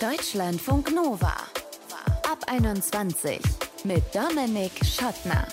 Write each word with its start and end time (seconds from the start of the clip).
Deutschlandfunk 0.00 0.94
Nova. 0.94 1.34
Ab 2.22 2.38
21 2.46 3.40
mit 3.82 4.04
Dominik 4.14 4.70
Schottner. 4.84 5.44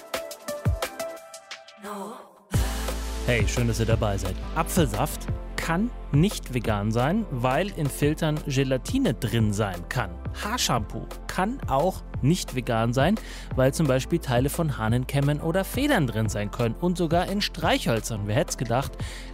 Hey, 3.25 3.47
schön, 3.47 3.67
dass 3.67 3.79
ihr 3.79 3.87
dabei 3.87 4.19
seid. 4.19 4.35
Apfelsaft 4.53 5.21
kann 5.55 5.89
nicht 6.11 6.53
vegan 6.53 6.91
sein, 6.91 7.25
weil 7.31 7.69
in 7.75 7.87
Filtern 7.87 8.39
Gelatine 8.45 9.15
drin 9.15 9.51
sein 9.51 9.89
kann. 9.89 10.11
Haarshampoo 10.43 11.07
kann 11.25 11.59
auch 11.67 12.03
nicht 12.21 12.53
vegan 12.53 12.93
sein, 12.93 13.15
weil 13.55 13.73
zum 13.73 13.87
Beispiel 13.87 14.19
Teile 14.19 14.49
von 14.51 14.77
Hahnenkämmen 14.77 15.41
oder 15.41 15.63
Federn 15.63 16.05
drin 16.05 16.29
sein 16.29 16.51
können. 16.51 16.75
Und 16.75 16.99
sogar 16.99 17.29
in 17.29 17.41
Streichhölzern, 17.41 18.27
wer 18.27 18.35
hätte 18.35 18.51
es 18.51 18.57
gedacht, 18.59 18.91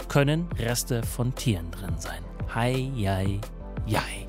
können 0.07 0.47
Reste 0.57 1.03
von 1.03 1.35
Tieren 1.35 1.69
drin 1.69 1.95
sein. 1.97 2.23
Hei, 2.55 2.89
jei, 2.95 3.41
jei. 3.85 4.25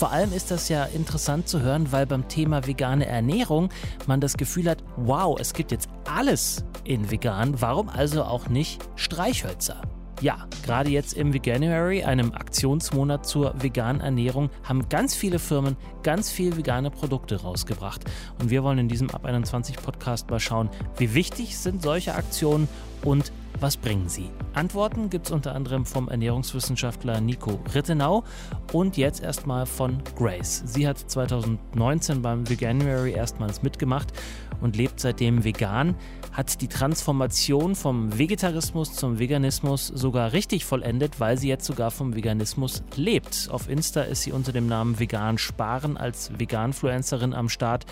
Vor 0.00 0.12
allem 0.12 0.32
ist 0.32 0.50
das 0.50 0.70
ja 0.70 0.84
interessant 0.84 1.46
zu 1.46 1.60
hören, 1.60 1.92
weil 1.92 2.06
beim 2.06 2.26
Thema 2.26 2.66
vegane 2.66 3.04
Ernährung 3.04 3.68
man 4.06 4.18
das 4.18 4.38
Gefühl 4.38 4.70
hat, 4.70 4.82
wow, 4.96 5.38
es 5.38 5.52
gibt 5.52 5.72
jetzt 5.72 5.90
alles 6.10 6.64
in 6.84 7.10
vegan, 7.10 7.60
warum 7.60 7.90
also 7.90 8.24
auch 8.24 8.48
nicht 8.48 8.82
Streichhölzer? 8.96 9.82
Ja, 10.22 10.46
gerade 10.64 10.88
jetzt 10.88 11.12
im 11.12 11.34
Veganuary, 11.34 12.02
einem 12.02 12.32
Aktionsmonat 12.32 13.26
zur 13.26 13.52
veganen 13.62 14.00
Ernährung, 14.00 14.48
haben 14.64 14.88
ganz 14.88 15.14
viele 15.14 15.38
Firmen 15.38 15.76
ganz 16.02 16.30
viel 16.30 16.56
vegane 16.56 16.90
Produkte 16.90 17.42
rausgebracht. 17.42 18.02
Und 18.40 18.48
wir 18.48 18.62
wollen 18.62 18.78
in 18.78 18.88
diesem 18.88 19.10
Ab 19.10 19.26
21 19.26 19.76
Podcast 19.76 20.30
mal 20.30 20.40
schauen, 20.40 20.70
wie 20.96 21.12
wichtig 21.12 21.58
sind 21.58 21.82
solche 21.82 22.14
Aktionen 22.14 22.68
und 23.02 23.32
was 23.60 23.76
bringen 23.76 24.08
sie? 24.08 24.30
Antworten 24.54 25.10
gibt 25.10 25.26
es 25.26 25.32
unter 25.32 25.54
anderem 25.54 25.84
vom 25.84 26.08
Ernährungswissenschaftler 26.08 27.20
Nico 27.20 27.60
Rittenau 27.74 28.24
und 28.72 28.96
jetzt 28.96 29.22
erstmal 29.22 29.66
von 29.66 30.02
Grace. 30.16 30.62
Sie 30.66 30.88
hat 30.88 30.98
2019 30.98 32.22
beim 32.22 32.48
Veganuary 32.48 33.12
erstmals 33.12 33.62
mitgemacht 33.62 34.12
und 34.60 34.76
lebt 34.76 35.00
seitdem 35.00 35.44
vegan, 35.44 35.94
hat 36.32 36.60
die 36.60 36.68
Transformation 36.68 37.74
vom 37.74 38.18
Vegetarismus 38.18 38.94
zum 38.94 39.18
Veganismus 39.18 39.88
sogar 39.88 40.32
richtig 40.32 40.64
vollendet, 40.64 41.20
weil 41.20 41.36
sie 41.38 41.48
jetzt 41.48 41.66
sogar 41.66 41.90
vom 41.90 42.14
Veganismus 42.14 42.82
lebt. 42.96 43.48
Auf 43.50 43.68
Insta 43.68 44.02
ist 44.02 44.22
sie 44.22 44.32
unter 44.32 44.52
dem 44.52 44.66
Namen 44.66 44.98
Vegan 44.98 45.38
Sparen 45.38 45.96
als 45.96 46.30
Veganfluencerin 46.38 47.34
am 47.34 47.48
Start 47.48 47.86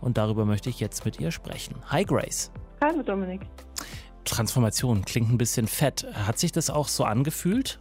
und 0.00 0.16
darüber 0.16 0.44
möchte 0.44 0.70
ich 0.70 0.80
jetzt 0.80 1.04
mit 1.04 1.18
ihr 1.20 1.30
sprechen. 1.30 1.76
Hi 1.86 2.04
Grace. 2.04 2.50
Hallo 2.80 3.02
Dominik. 3.02 3.40
Transformation 4.28 5.04
klingt 5.04 5.30
ein 5.30 5.38
bisschen 5.38 5.66
fett. 5.66 6.06
Hat 6.26 6.38
sich 6.38 6.52
das 6.52 6.70
auch 6.70 6.88
so 6.88 7.04
angefühlt? 7.04 7.80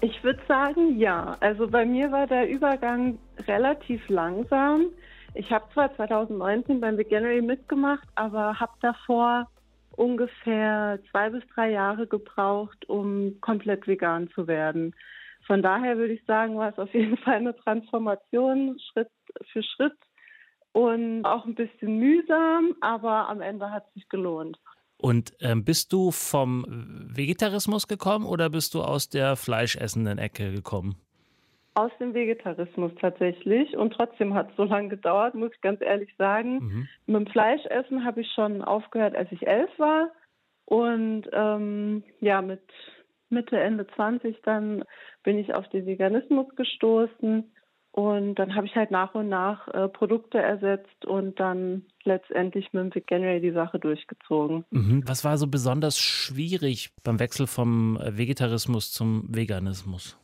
Ich 0.00 0.22
würde 0.22 0.40
sagen, 0.46 0.98
ja. 0.98 1.36
Also 1.40 1.68
bei 1.68 1.84
mir 1.84 2.12
war 2.12 2.26
der 2.26 2.48
Übergang 2.48 3.18
relativ 3.46 4.08
langsam. 4.08 4.86
Ich 5.34 5.50
habe 5.50 5.64
zwar 5.74 5.94
2019 5.96 6.80
beim 6.80 6.96
Veganuary 6.96 7.42
mitgemacht, 7.42 8.06
aber 8.14 8.58
habe 8.58 8.72
davor 8.80 9.48
ungefähr 9.96 11.00
zwei 11.10 11.30
bis 11.30 11.42
drei 11.54 11.70
Jahre 11.72 12.06
gebraucht, 12.06 12.88
um 12.88 13.40
komplett 13.40 13.86
vegan 13.86 14.30
zu 14.30 14.46
werden. 14.46 14.94
Von 15.46 15.62
daher 15.62 15.96
würde 15.96 16.14
ich 16.14 16.24
sagen, 16.24 16.56
war 16.56 16.70
es 16.70 16.78
auf 16.78 16.92
jeden 16.94 17.16
Fall 17.24 17.36
eine 17.36 17.56
Transformation 17.56 18.78
Schritt 18.92 19.10
für 19.52 19.62
Schritt 19.62 19.96
und 20.72 21.24
auch 21.24 21.44
ein 21.46 21.54
bisschen 21.54 21.98
mühsam, 21.98 22.74
aber 22.80 23.28
am 23.28 23.40
Ende 23.40 23.70
hat 23.70 23.86
es 23.88 23.94
sich 23.94 24.08
gelohnt. 24.08 24.58
Und 25.00 25.32
ähm, 25.40 25.64
bist 25.64 25.92
du 25.92 26.10
vom 26.10 26.66
Vegetarismus 26.68 27.86
gekommen 27.86 28.26
oder 28.26 28.50
bist 28.50 28.74
du 28.74 28.82
aus 28.82 29.08
der 29.08 29.36
fleischessenden 29.36 30.18
Ecke 30.18 30.52
gekommen? 30.52 30.96
Aus 31.74 31.92
dem 32.00 32.12
Vegetarismus 32.12 32.90
tatsächlich. 33.00 33.76
Und 33.76 33.92
trotzdem 33.92 34.34
hat 34.34 34.50
es 34.50 34.56
so 34.56 34.64
lange 34.64 34.88
gedauert, 34.88 35.34
muss 35.36 35.52
ich 35.54 35.60
ganz 35.60 35.80
ehrlich 35.80 36.12
sagen. 36.18 36.58
Mhm. 36.58 36.88
Mit 37.06 37.16
dem 37.16 37.26
Fleischessen 37.28 38.04
habe 38.04 38.22
ich 38.22 38.32
schon 38.34 38.62
aufgehört, 38.62 39.14
als 39.14 39.30
ich 39.30 39.46
elf 39.46 39.70
war. 39.78 40.10
Und 40.64 41.26
ähm, 41.32 42.02
ja, 42.20 42.42
mit 42.42 42.62
Mitte, 43.30 43.58
Ende 43.58 43.86
20 43.94 44.42
dann 44.42 44.84
bin 45.22 45.38
ich 45.38 45.54
auf 45.54 45.68
den 45.68 45.86
Veganismus 45.86 46.48
gestoßen 46.56 47.52
und 47.92 48.36
dann 48.36 48.54
habe 48.54 48.66
ich 48.66 48.76
halt 48.76 48.90
nach 48.90 49.14
und 49.14 49.28
nach 49.28 49.66
äh, 49.68 49.88
Produkte 49.88 50.38
ersetzt 50.38 51.04
und 51.04 51.40
dann 51.40 51.84
letztendlich 52.04 52.72
mit 52.72 52.82
dem 52.82 52.94
Veganuary 52.94 53.40
die 53.40 53.50
Sache 53.50 53.78
durchgezogen. 53.78 54.64
Mhm. 54.70 55.02
Was 55.06 55.24
war 55.24 55.36
so 55.38 55.46
besonders 55.46 55.98
schwierig 55.98 56.90
beim 57.02 57.18
Wechsel 57.18 57.46
vom 57.46 57.96
äh, 57.96 58.16
Vegetarismus 58.16 58.92
zum 58.92 59.24
Veganismus? 59.28 60.18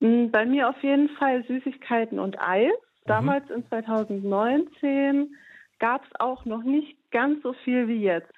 Hm, 0.00 0.30
bei 0.30 0.44
mir 0.44 0.68
auf 0.68 0.82
jeden 0.82 1.08
Fall 1.10 1.44
Süßigkeiten 1.46 2.18
und 2.18 2.40
Eis. 2.40 2.68
Mhm. 2.70 3.06
Damals 3.06 3.48
mhm. 3.48 3.56
in 3.56 3.68
2019 3.68 5.36
gab 5.78 6.04
es 6.04 6.10
auch 6.20 6.44
noch 6.44 6.62
nicht 6.62 6.96
ganz 7.10 7.42
so 7.42 7.54
viel 7.64 7.88
wie 7.88 8.02
jetzt 8.02 8.30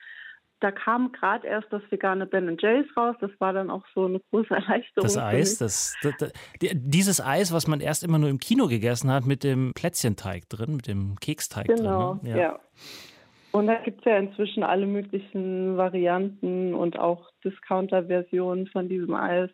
da 0.63 0.71
kam 0.71 1.11
gerade 1.13 1.47
erst 1.47 1.73
das 1.73 1.83
vegane 1.91 2.27
Ben 2.27 2.57
Jerry's 2.61 2.87
raus. 2.97 3.17
Das 3.21 3.31
war 3.39 3.53
dann 3.53 3.71
auch 3.71 3.85
so 3.95 4.07
eine 4.07 4.21
große 4.31 4.51
Erleichterung. 4.55 5.03
Das 5.03 5.19
Eis, 5.19 5.59
das, 5.59 5.97
das, 6.03 6.15
das, 6.19 6.33
dieses 6.75 7.21
Eis, 7.21 7.53
was 7.53 7.67
man 7.67 7.81
erst 7.81 8.05
immer 8.05 8.19
nur 8.19 8.29
im 8.29 8.39
Kino 8.39 8.69
gegessen 8.69 9.11
hat, 9.11 9.27
mit 9.27 9.43
dem 9.43 9.73
Plätzchenteig 9.75 10.49
drin, 10.49 10.77
mit 10.77 10.87
dem 10.87 11.17
Keksteig 11.21 11.67
genau, 11.67 12.15
drin. 12.15 12.21
Ne? 12.23 12.31
Ja. 12.31 12.37
ja. 12.37 12.61
Und 13.51 13.67
da 13.67 13.75
gibt 13.75 13.99
es 13.99 14.05
ja 14.05 14.17
inzwischen 14.17 14.63
alle 14.63 14.87
möglichen 14.87 15.77
Varianten 15.77 16.75
und 16.75 16.99
auch 16.99 17.31
Discounter-Versionen 17.45 18.67
von 18.69 18.89
diesem 18.89 19.15
Eis. 19.15 19.51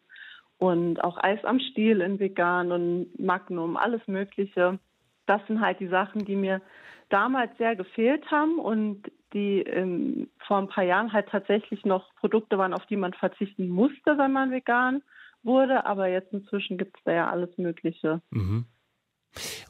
Und 0.59 1.03
auch 1.03 1.17
Eis 1.23 1.43
am 1.45 1.59
Stiel 1.59 2.01
in 2.01 2.19
vegan 2.19 2.71
und 2.71 3.19
Magnum, 3.19 3.77
alles 3.77 4.03
Mögliche. 4.07 4.79
Das 5.27 5.41
sind 5.47 5.61
halt 5.61 5.81
die 5.81 5.89
Sachen, 5.89 6.25
die 6.25 6.37
mir 6.37 6.61
damals 7.09 7.57
sehr 7.59 7.77
gefehlt 7.77 8.31
haben 8.31 8.59
und 8.59 9.11
die 9.33 9.61
ähm, 9.63 10.29
vor 10.47 10.59
ein 10.59 10.69
paar 10.69 10.85
Jahren 10.85 11.13
halt 11.13 11.29
tatsächlich 11.29 11.85
noch 11.85 12.15
Produkte 12.17 12.59
waren, 12.59 12.75
auf 12.75 12.87
die 12.87 12.97
man 12.97 13.13
verzichten 13.13 13.69
musste, 13.69 14.19
wenn 14.19 14.33
man 14.33 14.51
vegan 14.51 15.03
wurde. 15.43 15.87
Aber 15.87 16.09
jetzt 16.09 16.33
inzwischen 16.33 16.79
gibt 16.79 16.97
es 16.97 17.05
da 17.05 17.13
ja 17.13 17.31
alles 17.31 17.57
Mögliche. 17.59 18.23
Mhm. 18.31 18.67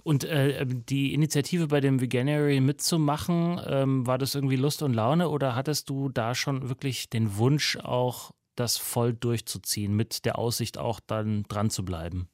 Und 0.04 0.24
äh, 0.24 0.64
die 0.66 1.12
Initiative 1.14 1.66
bei 1.68 1.80
dem 1.80 2.00
Veganuary 2.00 2.60
mitzumachen, 2.60 3.60
ähm, 3.66 4.06
war 4.06 4.18
das 4.18 4.34
irgendwie 4.34 4.56
Lust 4.56 4.82
und 4.82 4.94
Laune 4.94 5.28
oder 5.28 5.54
hattest 5.54 5.90
du 5.90 6.08
da 6.08 6.34
schon 6.34 6.68
wirklich 6.68 7.10
den 7.10 7.36
Wunsch, 7.36 7.76
auch 7.76 8.30
das 8.54 8.76
voll 8.76 9.12
durchzuziehen, 9.12 9.94
mit 9.94 10.24
der 10.24 10.38
Aussicht 10.38 10.78
auch 10.78 11.00
dann 11.00 11.44
dran 11.44 11.70
zu 11.70 11.84
bleiben? 11.84 12.28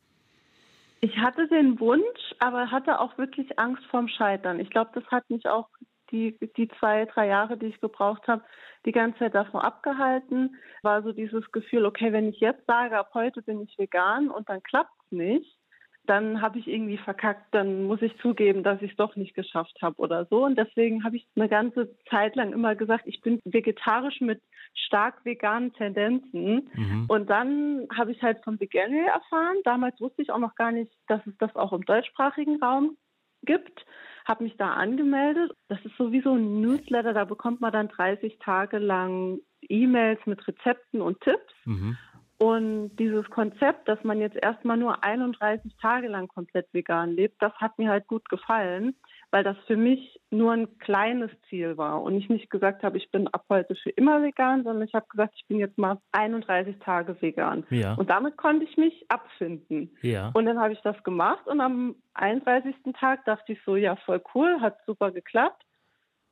Ich 1.00 1.18
hatte 1.18 1.46
den 1.48 1.78
Wunsch, 1.80 2.34
aber 2.38 2.70
hatte 2.70 2.98
auch 2.98 3.18
wirklich 3.18 3.58
Angst 3.58 3.84
vorm 3.90 4.08
Scheitern. 4.08 4.58
Ich 4.58 4.70
glaube, 4.70 4.90
das 4.94 5.04
hat 5.08 5.28
mich 5.28 5.46
auch 5.46 5.68
die, 6.14 6.38
die 6.56 6.68
zwei, 6.78 7.04
drei 7.06 7.26
Jahre, 7.26 7.56
die 7.58 7.66
ich 7.66 7.80
gebraucht 7.80 8.26
habe, 8.28 8.44
die 8.86 8.92
ganze 8.92 9.18
Zeit 9.18 9.34
davon 9.34 9.60
abgehalten. 9.60 10.56
War 10.82 11.02
so 11.02 11.12
dieses 11.12 11.50
Gefühl, 11.50 11.84
okay, 11.84 12.12
wenn 12.12 12.28
ich 12.28 12.38
jetzt 12.38 12.64
sage, 12.66 12.96
ab 12.96 13.10
heute 13.14 13.42
bin 13.42 13.60
ich 13.60 13.76
vegan 13.76 14.30
und 14.30 14.48
dann 14.48 14.62
klappt 14.62 14.92
es 15.06 15.12
nicht, 15.12 15.58
dann 16.06 16.42
habe 16.42 16.58
ich 16.58 16.68
irgendwie 16.68 16.98
verkackt, 16.98 17.54
dann 17.54 17.84
muss 17.84 18.02
ich 18.02 18.16
zugeben, 18.18 18.62
dass 18.62 18.80
ich 18.82 18.90
es 18.90 18.96
doch 18.96 19.16
nicht 19.16 19.34
geschafft 19.34 19.76
habe 19.80 19.96
oder 19.96 20.26
so. 20.26 20.44
Und 20.44 20.56
deswegen 20.56 21.02
habe 21.02 21.16
ich 21.16 21.26
eine 21.34 21.48
ganze 21.48 21.96
Zeit 22.10 22.36
lang 22.36 22.52
immer 22.52 22.76
gesagt, 22.76 23.04
ich 23.06 23.22
bin 23.22 23.40
vegetarisch 23.44 24.20
mit 24.20 24.42
stark 24.74 25.24
veganen 25.24 25.72
Tendenzen. 25.72 26.70
Mhm. 26.74 27.06
Und 27.08 27.30
dann 27.30 27.88
habe 27.96 28.12
ich 28.12 28.22
halt 28.22 28.44
von 28.44 28.60
Veganuary 28.60 29.06
erfahren. 29.06 29.56
Damals 29.64 29.98
wusste 30.00 30.20
ich 30.22 30.30
auch 30.30 30.38
noch 30.38 30.54
gar 30.56 30.72
nicht, 30.72 30.92
dass 31.08 31.26
es 31.26 31.36
das 31.38 31.56
auch 31.56 31.72
im 31.72 31.86
deutschsprachigen 31.86 32.62
Raum 32.62 32.96
gibt 33.44 33.84
habe 34.24 34.44
mich 34.44 34.56
da 34.56 34.72
angemeldet. 34.72 35.52
Das 35.68 35.78
ist 35.84 35.96
sowieso 35.96 36.34
ein 36.34 36.60
Newsletter, 36.60 37.12
da 37.12 37.24
bekommt 37.24 37.60
man 37.60 37.72
dann 37.72 37.88
30 37.88 38.38
Tage 38.38 38.78
lang 38.78 39.40
E-Mails 39.68 40.20
mit 40.26 40.46
Rezepten 40.46 41.00
und 41.00 41.20
Tipps. 41.20 41.52
Mhm. 41.64 41.96
Und 42.38 42.96
dieses 42.96 43.28
Konzept, 43.30 43.88
dass 43.88 44.02
man 44.02 44.20
jetzt 44.20 44.36
erstmal 44.36 44.76
nur 44.76 45.04
31 45.04 45.76
Tage 45.80 46.08
lang 46.08 46.28
komplett 46.28 46.66
vegan 46.72 47.12
lebt, 47.12 47.40
das 47.40 47.52
hat 47.54 47.78
mir 47.78 47.90
halt 47.90 48.06
gut 48.08 48.28
gefallen, 48.28 48.96
weil 49.34 49.42
das 49.42 49.56
für 49.66 49.76
mich 49.76 50.20
nur 50.30 50.52
ein 50.52 50.78
kleines 50.78 51.28
Ziel 51.48 51.76
war 51.76 52.00
und 52.02 52.14
ich 52.14 52.28
nicht 52.28 52.50
gesagt 52.50 52.84
habe, 52.84 52.98
ich 52.98 53.10
bin 53.10 53.26
ab 53.26 53.44
heute 53.48 53.74
für 53.74 53.90
immer 53.90 54.22
vegan, 54.22 54.62
sondern 54.62 54.86
ich 54.86 54.94
habe 54.94 55.06
gesagt, 55.08 55.34
ich 55.34 55.44
bin 55.48 55.58
jetzt 55.58 55.76
mal 55.76 55.98
31 56.12 56.78
Tage 56.78 57.20
vegan. 57.20 57.64
Ja. 57.68 57.94
Und 57.94 58.10
damit 58.10 58.36
konnte 58.36 58.64
ich 58.64 58.76
mich 58.76 59.04
abfinden. 59.08 59.90
Ja. 60.02 60.30
Und 60.34 60.46
dann 60.46 60.60
habe 60.60 60.72
ich 60.72 60.80
das 60.82 61.02
gemacht 61.02 61.48
und 61.48 61.60
am 61.60 61.96
31. 62.14 62.76
Tag 62.96 63.24
dachte 63.24 63.54
ich 63.54 63.58
so, 63.66 63.74
ja, 63.74 63.96
voll 63.96 64.22
cool, 64.36 64.60
hat 64.60 64.78
super 64.86 65.10
geklappt. 65.10 65.64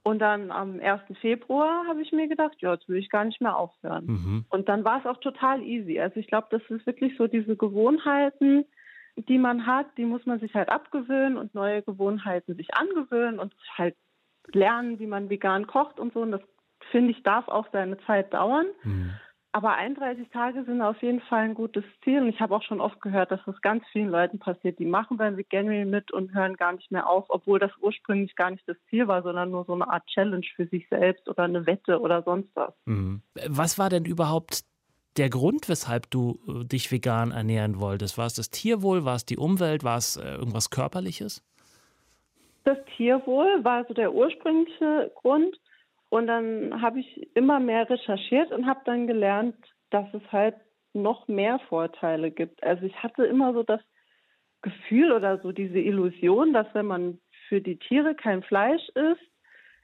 Und 0.05 0.21
dann 0.21 0.53
am 0.53 0.79
1. 0.79 1.01
Februar 1.21 1.85
habe 1.89 2.03
ich 2.03 2.13
mir 2.13 2.29
gedacht, 2.29 2.55
ja, 2.61 2.75
jetzt 2.75 2.89
will 2.89 2.99
ich 2.99 3.11
gar 3.11 3.25
nicht 3.25 3.41
mehr 3.41 3.57
aufhören. 3.57 4.07
Mhm. 4.07 4.45
Und 4.49 4.69
dann 4.69 4.85
war 4.85 5.01
es 5.01 5.07
auch 5.07 5.19
total 5.19 5.61
easy. 5.65 5.99
Also 5.99 6.21
ich 6.21 6.29
glaube, 6.29 6.47
das 6.53 6.63
ist 6.69 6.87
wirklich 6.87 7.17
so 7.19 7.27
diese 7.27 7.57
Gewohnheiten, 7.57 8.65
die 9.17 9.39
man 9.39 9.67
hat, 9.67 9.87
die 9.97 10.05
muss 10.05 10.25
man 10.27 10.41
sich 10.41 10.55
halt 10.55 10.71
abgewöhnen 10.71 11.37
und 11.37 11.55
neue 11.55 11.83
Gewohnheiten 11.83 12.57
sich 12.57 12.75
angewöhnen 12.75 13.39
und 13.39 13.55
halt 13.77 13.97
lernen, 14.53 14.99
wie 14.99 15.07
man 15.07 15.31
vegan 15.31 15.67
kocht 15.67 16.01
und 16.01 16.13
so. 16.13 16.21
Und 16.21 16.33
das 16.33 16.41
finde 16.91 17.13
ich 17.13 17.23
darf 17.23 17.49
auch 17.49 17.67
seine 17.73 17.99
Zeit 18.07 18.33
dauern. 18.33 18.67
Mhm. 18.83 19.13
Aber 19.55 19.75
31 19.75 20.31
Tage 20.31 20.65
sind 20.65 20.81
auf 20.81 21.03
jeden 21.03 21.21
Fall 21.21 21.43
ein 21.43 21.55
gutes 21.55 21.85
Ziel. 22.03 22.23
Und 22.23 22.29
ich 22.29 22.41
habe 22.41 22.57
auch 22.57 22.63
schon 22.63 22.81
oft 22.81 23.03
gehört, 23.03 23.31
dass 23.31 23.41
das 23.45 23.61
ganz 23.61 23.85
vielen 23.93 24.09
Leuten 24.09 24.39
passiert. 24.39 24.79
Die 24.79 24.87
machen 24.87 25.19
beim 25.19 25.37
Veganuary 25.37 25.85
mit 25.85 26.11
und 26.11 26.33
hören 26.33 26.57
gar 26.57 26.73
nicht 26.73 26.91
mehr 26.91 27.07
auf, 27.07 27.27
obwohl 27.29 27.59
das 27.59 27.71
ursprünglich 27.83 28.35
gar 28.35 28.51
nicht 28.51 28.67
das 28.67 28.79
Ziel 28.89 29.09
war, 29.09 29.23
sondern 29.23 29.51
nur 29.51 29.67
so 29.67 29.75
eine 29.75 29.89
Art 29.89 30.07
Challenge 30.07 30.47
für 30.57 30.67
sich 30.69 30.89
selbst 30.89 31.29
oder 31.29 31.43
eine 31.43 31.67
Wette 31.67 32.01
oder 32.01 32.23
sonst 32.23 32.49
was. 32.55 32.73
Mhm. 32.87 33.21
Was 33.47 33.79
war 33.79 33.91
denn 33.91 34.07
überhaupt 34.07 34.63
der 35.17 35.29
Grund, 35.29 35.69
weshalb 35.69 36.11
du 36.11 36.39
äh, 36.49 36.65
dich 36.65 36.91
vegan 36.91 37.33
ernähren 37.33 37.81
wolltest? 37.81 38.19
War 38.19 38.27
es 38.27 38.35
das 38.35 38.51
Tierwohl? 38.51 39.05
War 39.05 39.17
es 39.17 39.25
die 39.25 39.37
Umwelt? 39.37 39.85
War 39.85 39.99
es 39.99 40.17
äh, 40.17 40.35
irgendwas 40.35 40.71
Körperliches? 40.71 41.45
Das 42.65 42.79
Tierwohl 42.97 43.65
war 43.65 43.85
so 43.87 43.95
der 43.95 44.15
ursprüngliche 44.15 45.11
Grund. 45.17 45.59
Und 46.09 46.27
dann 46.27 46.83
habe 46.83 47.01
ich 47.01 47.35
immer 47.35 47.59
mehr 47.59 47.89
recherchiert 47.89 48.53
und 48.53 48.67
habe 48.67 48.81
dann 48.85 49.07
gelernt, 49.07 49.57
dass 49.91 50.07
es 50.13 50.23
halt 50.31 50.57
noch 50.93 51.27
mehr 51.27 51.59
Vorteile 51.69 52.31
gibt. 52.31 52.63
Also 52.63 52.85
ich 52.85 53.03
hatte 53.03 53.25
immer 53.25 53.53
so 53.55 53.63
das 53.63 53.81
Gefühl 54.61 55.13
oder 55.13 55.41
so 55.41 55.53
diese 55.53 55.79
Illusion, 55.79 56.53
dass 56.53 56.67
wenn 56.75 56.87
man 56.87 57.19
für 57.49 57.61
die 57.61 57.79
Tiere 57.79 58.15
kein 58.15 58.43
Fleisch 58.43 58.87
isst, 58.91 59.32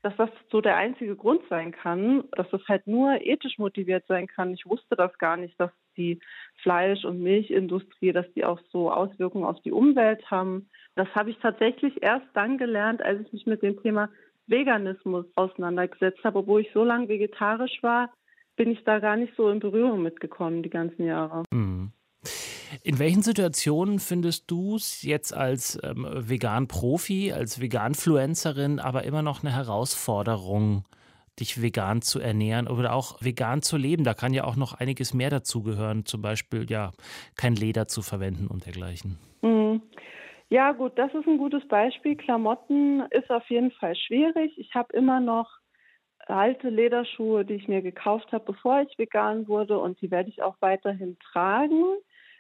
dass 0.02 0.16
das 0.16 0.30
so 0.50 0.60
der 0.60 0.76
einzige 0.76 1.16
Grund 1.16 1.42
sein 1.50 1.72
kann, 1.72 2.24
dass 2.32 2.48
das 2.50 2.62
halt 2.68 2.86
nur 2.86 3.20
ethisch 3.20 3.58
motiviert 3.58 4.04
sein 4.06 4.26
kann. 4.26 4.52
Ich 4.54 4.66
wusste 4.66 4.96
das 4.96 5.16
gar 5.18 5.36
nicht, 5.36 5.58
dass 5.58 5.70
die 5.96 6.20
Fleisch- 6.62 7.04
und 7.04 7.20
Milchindustrie, 7.20 8.12
dass 8.12 8.30
die 8.34 8.44
auch 8.44 8.60
so 8.70 8.92
Auswirkungen 8.92 9.44
auf 9.44 9.60
die 9.62 9.72
Umwelt 9.72 10.30
haben. 10.30 10.68
Das 10.94 11.08
habe 11.14 11.30
ich 11.30 11.38
tatsächlich 11.38 12.02
erst 12.02 12.26
dann 12.34 12.58
gelernt, 12.58 13.02
als 13.02 13.20
ich 13.20 13.32
mich 13.32 13.46
mit 13.46 13.62
dem 13.62 13.82
Thema 13.82 14.08
Veganismus 14.46 15.26
auseinandergesetzt 15.34 16.22
habe. 16.24 16.38
Obwohl 16.38 16.62
ich 16.62 16.72
so 16.72 16.84
lange 16.84 17.08
vegetarisch 17.08 17.82
war, 17.82 18.12
bin 18.56 18.70
ich 18.70 18.82
da 18.84 18.98
gar 18.98 19.16
nicht 19.16 19.34
so 19.36 19.50
in 19.50 19.60
Berührung 19.60 20.02
mitgekommen 20.02 20.62
die 20.62 20.70
ganzen 20.70 21.04
Jahre. 21.04 21.42
Mhm. 21.52 21.92
In 22.82 22.98
welchen 22.98 23.22
Situationen 23.22 23.98
findest 23.98 24.50
du 24.50 24.76
es 24.76 25.02
jetzt 25.02 25.34
als 25.34 25.78
ähm, 25.82 26.06
Vegan-Profi, 26.10 27.32
als 27.32 27.60
Vegan-Fluencerin, 27.60 28.78
aber 28.80 29.04
immer 29.04 29.22
noch 29.22 29.42
eine 29.42 29.54
Herausforderung, 29.54 30.84
dich 31.38 31.62
vegan 31.62 32.02
zu 32.02 32.20
ernähren 32.20 32.68
oder 32.68 32.92
auch 32.92 33.22
vegan 33.22 33.62
zu 33.62 33.76
leben? 33.76 34.04
Da 34.04 34.14
kann 34.14 34.34
ja 34.34 34.44
auch 34.44 34.56
noch 34.56 34.74
einiges 34.74 35.14
mehr 35.14 35.30
dazugehören, 35.30 36.04
zum 36.04 36.22
Beispiel 36.22 36.68
ja 36.68 36.92
kein 37.36 37.54
Leder 37.54 37.88
zu 37.88 38.02
verwenden 38.02 38.46
und 38.48 38.66
dergleichen. 38.66 39.18
Mhm. 39.42 39.82
Ja, 40.50 40.72
gut, 40.72 40.98
das 40.98 41.12
ist 41.12 41.26
ein 41.26 41.38
gutes 41.38 41.66
Beispiel. 41.68 42.16
Klamotten 42.16 43.02
ist 43.10 43.30
auf 43.30 43.48
jeden 43.50 43.70
Fall 43.72 43.94
schwierig. 43.94 44.56
Ich 44.56 44.74
habe 44.74 44.94
immer 44.94 45.20
noch 45.20 45.58
alte 46.26 46.68
Lederschuhe, 46.70 47.44
die 47.44 47.54
ich 47.54 47.68
mir 47.68 47.82
gekauft 47.82 48.32
habe, 48.32 48.44
bevor 48.52 48.80
ich 48.82 48.98
vegan 48.98 49.46
wurde 49.46 49.78
und 49.78 50.00
die 50.00 50.10
werde 50.10 50.30
ich 50.30 50.42
auch 50.42 50.56
weiterhin 50.60 51.18
tragen. 51.18 51.84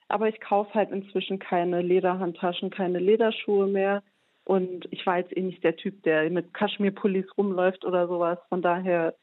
Aber 0.08 0.28
ich 0.28 0.40
kaufe 0.40 0.74
halt 0.74 0.90
inzwischen 0.90 1.38
keine 1.38 1.82
Lederhandtaschen, 1.82 2.70
keine 2.70 2.98
Lederschuhe 2.98 3.66
mehr. 3.66 4.02
Und 4.44 4.88
ich 4.90 5.04
war 5.06 5.18
jetzt 5.18 5.36
eh 5.36 5.42
nicht 5.42 5.62
der 5.62 5.76
Typ, 5.76 6.02
der 6.04 6.30
mit 6.30 6.54
Kaschmirpullis 6.54 7.26
rumläuft 7.36 7.84
oder 7.84 8.08
sowas. 8.08 8.38
Von 8.48 8.62
daher 8.62 9.14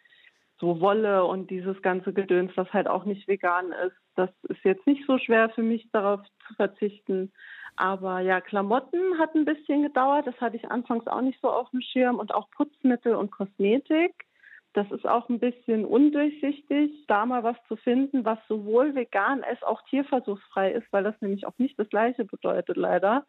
so 0.59 0.79
Wolle 0.79 1.25
und 1.25 1.49
dieses 1.49 1.81
ganze 1.81 2.13
Gedöns, 2.13 2.51
was 2.55 2.71
halt 2.71 2.87
auch 2.87 3.05
nicht 3.05 3.27
vegan 3.27 3.71
ist, 3.85 3.97
das 4.15 4.29
ist 4.43 4.63
jetzt 4.63 4.85
nicht 4.87 5.05
so 5.05 5.17
schwer 5.17 5.49
für 5.49 5.63
mich 5.63 5.89
darauf 5.91 6.21
zu 6.47 6.53
verzichten. 6.53 7.31
Aber 7.75 8.21
ja, 8.21 8.39
Klamotten 8.39 9.17
hat 9.17 9.35
ein 9.35 9.45
bisschen 9.45 9.83
gedauert. 9.83 10.27
Das 10.27 10.39
hatte 10.39 10.55
ich 10.55 10.69
anfangs 10.71 11.07
auch 11.07 11.21
nicht 11.21 11.41
so 11.41 11.49
auf 11.49 11.69
dem 11.71 11.81
Schirm. 11.81 12.19
Und 12.19 12.33
auch 12.33 12.49
Putzmittel 12.51 13.15
und 13.15 13.31
Kosmetik. 13.31 14.13
Das 14.75 14.91
ist 14.91 15.07
auch 15.07 15.29
ein 15.29 15.39
bisschen 15.39 15.85
undurchsichtig, 15.85 16.91
da 17.07 17.25
mal 17.25 17.43
was 17.43 17.55
zu 17.69 17.77
finden, 17.77 18.25
was 18.25 18.39
sowohl 18.49 18.93
vegan 18.93 19.41
als 19.41 19.63
auch 19.63 19.81
tierversuchsfrei 19.83 20.73
ist, 20.73 20.91
weil 20.91 21.05
das 21.05 21.19
nämlich 21.21 21.47
auch 21.47 21.57
nicht 21.57 21.79
das 21.79 21.87
Gleiche 21.87 22.25
bedeutet, 22.25 22.75
leider. 22.75 23.25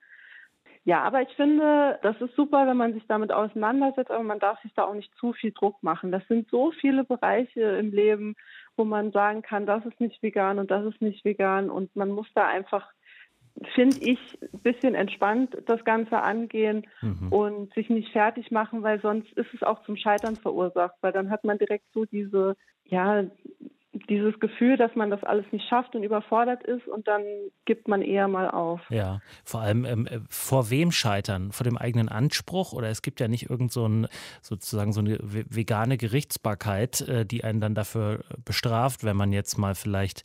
Ja, 0.82 1.02
aber 1.02 1.22
ich 1.22 1.28
finde, 1.36 2.00
das 2.02 2.20
ist 2.20 2.34
super, 2.34 2.66
wenn 2.66 2.76
man 2.76 2.94
sich 2.94 3.06
damit 3.06 3.30
auseinandersetzt, 3.30 4.10
aber 4.10 4.24
man 4.24 4.40
darf 4.40 4.60
sich 4.62 4.74
da 4.74 4.84
auch 4.86 4.94
nicht 4.94 5.14
zu 5.20 5.32
viel 5.34 5.52
Druck 5.52 5.80
machen. 5.84 6.10
Das 6.10 6.26
sind 6.26 6.50
so 6.50 6.72
viele 6.72 7.04
Bereiche 7.04 7.60
im 7.60 7.92
Leben, 7.92 8.34
wo 8.76 8.84
man 8.84 9.12
sagen 9.12 9.42
kann, 9.42 9.66
das 9.66 9.86
ist 9.86 10.00
nicht 10.00 10.20
vegan 10.24 10.58
und 10.58 10.72
das 10.72 10.84
ist 10.84 11.00
nicht 11.00 11.24
vegan 11.24 11.70
und 11.70 11.94
man 11.94 12.10
muss 12.10 12.28
da 12.34 12.48
einfach 12.48 12.90
finde 13.74 13.96
ich, 14.00 14.18
ein 14.42 14.60
bisschen 14.60 14.94
entspannt 14.94 15.56
das 15.66 15.84
Ganze 15.84 16.22
angehen 16.22 16.86
mhm. 17.00 17.32
und 17.32 17.74
sich 17.74 17.88
nicht 17.88 18.12
fertig 18.12 18.50
machen, 18.50 18.82
weil 18.82 19.00
sonst 19.00 19.32
ist 19.32 19.52
es 19.54 19.62
auch 19.62 19.82
zum 19.84 19.96
Scheitern 19.96 20.36
verursacht, 20.36 20.94
weil 21.00 21.12
dann 21.12 21.30
hat 21.30 21.44
man 21.44 21.58
direkt 21.58 21.86
so 21.92 22.04
diese, 22.04 22.56
ja, 22.84 23.24
dieses 24.08 24.38
Gefühl, 24.40 24.76
dass 24.76 24.94
man 24.94 25.10
das 25.10 25.22
alles 25.24 25.46
nicht 25.52 25.66
schafft 25.68 25.94
und 25.94 26.02
überfordert 26.02 26.62
ist 26.64 26.86
und 26.86 27.08
dann 27.08 27.22
gibt 27.64 27.88
man 27.88 28.02
eher 28.02 28.28
mal 28.28 28.50
auf. 28.50 28.80
Ja, 28.90 29.20
vor 29.44 29.60
allem 29.60 29.84
ähm, 29.84 30.06
äh, 30.06 30.20
vor 30.28 30.70
wem 30.70 30.92
scheitern? 30.92 31.50
Vor 31.52 31.64
dem 31.64 31.78
eigenen 31.78 32.08
Anspruch 32.08 32.72
oder 32.72 32.88
es 32.88 33.02
gibt 33.02 33.20
ja 33.20 33.28
nicht 33.28 33.48
irgend 33.48 33.72
so 33.72 33.86
ein, 33.88 34.06
sozusagen 34.42 34.92
so 34.92 35.00
eine 35.00 35.18
vegane 35.22 35.96
Gerichtsbarkeit, 35.96 37.00
äh, 37.08 37.24
die 37.24 37.44
einen 37.44 37.60
dann 37.60 37.74
dafür 37.74 38.24
bestraft, 38.44 39.04
wenn 39.04 39.16
man 39.16 39.32
jetzt 39.32 39.56
mal 39.56 39.74
vielleicht 39.74 40.22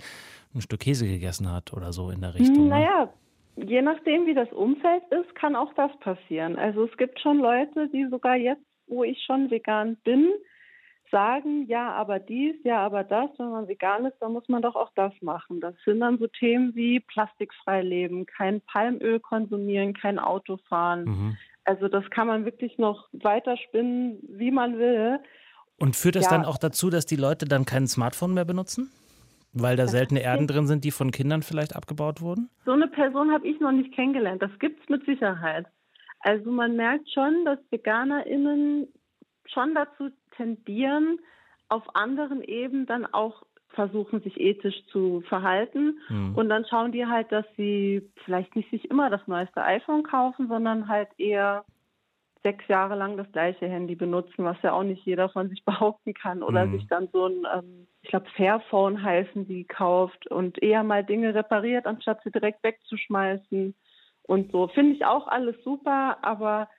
ein 0.53 0.61
Stück 0.61 0.81
Käse 0.81 1.07
gegessen 1.07 1.51
hat 1.51 1.73
oder 1.73 1.93
so 1.93 2.09
in 2.09 2.21
der 2.21 2.33
Richtung. 2.35 2.63
Ne? 2.63 2.69
Naja, 2.69 3.13
je 3.55 3.81
nachdem, 3.81 4.25
wie 4.25 4.33
das 4.33 4.51
Umfeld 4.51 5.03
ist, 5.09 5.35
kann 5.35 5.55
auch 5.55 5.73
das 5.73 5.91
passieren. 5.99 6.57
Also 6.57 6.85
es 6.85 6.97
gibt 6.97 7.19
schon 7.19 7.39
Leute, 7.39 7.89
die 7.89 8.07
sogar 8.07 8.35
jetzt, 8.35 8.65
wo 8.87 9.03
ich 9.03 9.21
schon 9.23 9.49
vegan 9.49 9.97
bin, 10.03 10.31
sagen, 11.11 11.67
ja, 11.67 11.91
aber 11.91 12.19
dies, 12.19 12.55
ja, 12.63 12.79
aber 12.79 13.03
das, 13.03 13.29
wenn 13.37 13.49
man 13.49 13.67
vegan 13.67 14.05
ist, 14.05 14.17
dann 14.19 14.31
muss 14.31 14.47
man 14.47 14.61
doch 14.61 14.75
auch 14.75 14.91
das 14.95 15.13
machen. 15.21 15.59
Das 15.59 15.75
sind 15.85 15.99
dann 15.99 16.17
so 16.17 16.27
Themen 16.27 16.73
wie 16.73 17.01
plastikfrei 17.01 17.81
leben, 17.81 18.25
kein 18.25 18.61
Palmöl 18.61 19.19
konsumieren, 19.19 19.93
kein 19.93 20.17
Auto 20.17 20.57
fahren. 20.69 21.03
Mhm. 21.03 21.37
Also 21.65 21.89
das 21.89 22.09
kann 22.09 22.27
man 22.27 22.45
wirklich 22.45 22.77
noch 22.77 23.09
weiter 23.11 23.57
spinnen, 23.57 24.19
wie 24.27 24.51
man 24.51 24.79
will. 24.79 25.19
Und 25.77 25.95
führt 25.95 26.15
das 26.15 26.25
ja. 26.25 26.31
dann 26.31 26.45
auch 26.45 26.57
dazu, 26.57 26.89
dass 26.89 27.05
die 27.05 27.15
Leute 27.17 27.45
dann 27.45 27.65
kein 27.65 27.87
Smartphone 27.87 28.33
mehr 28.33 28.45
benutzen? 28.45 28.91
Weil 29.53 29.75
da 29.75 29.87
seltene 29.87 30.21
Erden 30.21 30.47
drin 30.47 30.65
sind, 30.65 30.85
die 30.85 30.91
von 30.91 31.11
Kindern 31.11 31.41
vielleicht 31.41 31.75
abgebaut 31.75 32.21
wurden? 32.21 32.49
So 32.65 32.71
eine 32.71 32.87
Person 32.87 33.31
habe 33.31 33.47
ich 33.47 33.59
noch 33.59 33.71
nicht 33.71 33.93
kennengelernt. 33.93 34.41
Das 34.41 34.51
gibt 34.59 34.81
es 34.81 34.89
mit 34.89 35.05
Sicherheit. 35.05 35.65
Also 36.21 36.51
man 36.51 36.75
merkt 36.75 37.11
schon, 37.11 37.45
dass 37.45 37.59
VeganerInnen 37.69 38.87
schon 39.45 39.75
dazu 39.75 40.09
tendieren, 40.37 41.19
auf 41.67 41.83
anderen 41.95 42.43
Ebenen 42.43 42.85
dann 42.85 43.05
auch 43.05 43.43
versuchen, 43.69 44.21
sich 44.21 44.39
ethisch 44.39 44.85
zu 44.91 45.21
verhalten. 45.27 45.99
Mhm. 46.09 46.35
Und 46.35 46.49
dann 46.49 46.65
schauen 46.65 46.91
die 46.91 47.05
halt, 47.05 47.31
dass 47.31 47.45
sie 47.57 48.09
vielleicht 48.25 48.55
nicht 48.55 48.69
sich 48.69 48.89
immer 48.89 49.09
das 49.09 49.25
neueste 49.27 49.63
iPhone 49.63 50.03
kaufen, 50.03 50.47
sondern 50.47 50.87
halt 50.87 51.09
eher 51.17 51.65
sechs 52.43 52.67
Jahre 52.67 52.95
lang 52.95 53.17
das 53.17 53.31
gleiche 53.31 53.67
Handy 53.67 53.95
benutzen, 53.95 54.43
was 54.43 54.57
ja 54.61 54.73
auch 54.73 54.83
nicht 54.83 55.05
jeder 55.05 55.29
von 55.29 55.49
sich 55.49 55.63
behaupten 55.65 56.13
kann. 56.13 56.43
Oder 56.43 56.65
mhm. 56.65 56.77
sich 56.77 56.87
dann 56.87 57.09
so 57.11 57.27
ein, 57.27 57.45
ähm, 57.55 57.87
ich 58.01 58.09
glaube, 58.09 58.27
Fairphone 58.35 59.03
heißen 59.03 59.47
die, 59.47 59.65
kauft 59.65 60.27
und 60.27 60.61
eher 60.61 60.83
mal 60.83 61.03
Dinge 61.03 61.33
repariert, 61.33 61.85
anstatt 61.85 62.21
sie 62.23 62.31
direkt 62.31 62.63
wegzuschmeißen. 62.63 63.75
Und 64.23 64.51
so 64.51 64.67
finde 64.67 64.95
ich 64.95 65.05
auch 65.05 65.27
alles 65.27 65.55
super, 65.63 66.17
aber 66.21 66.69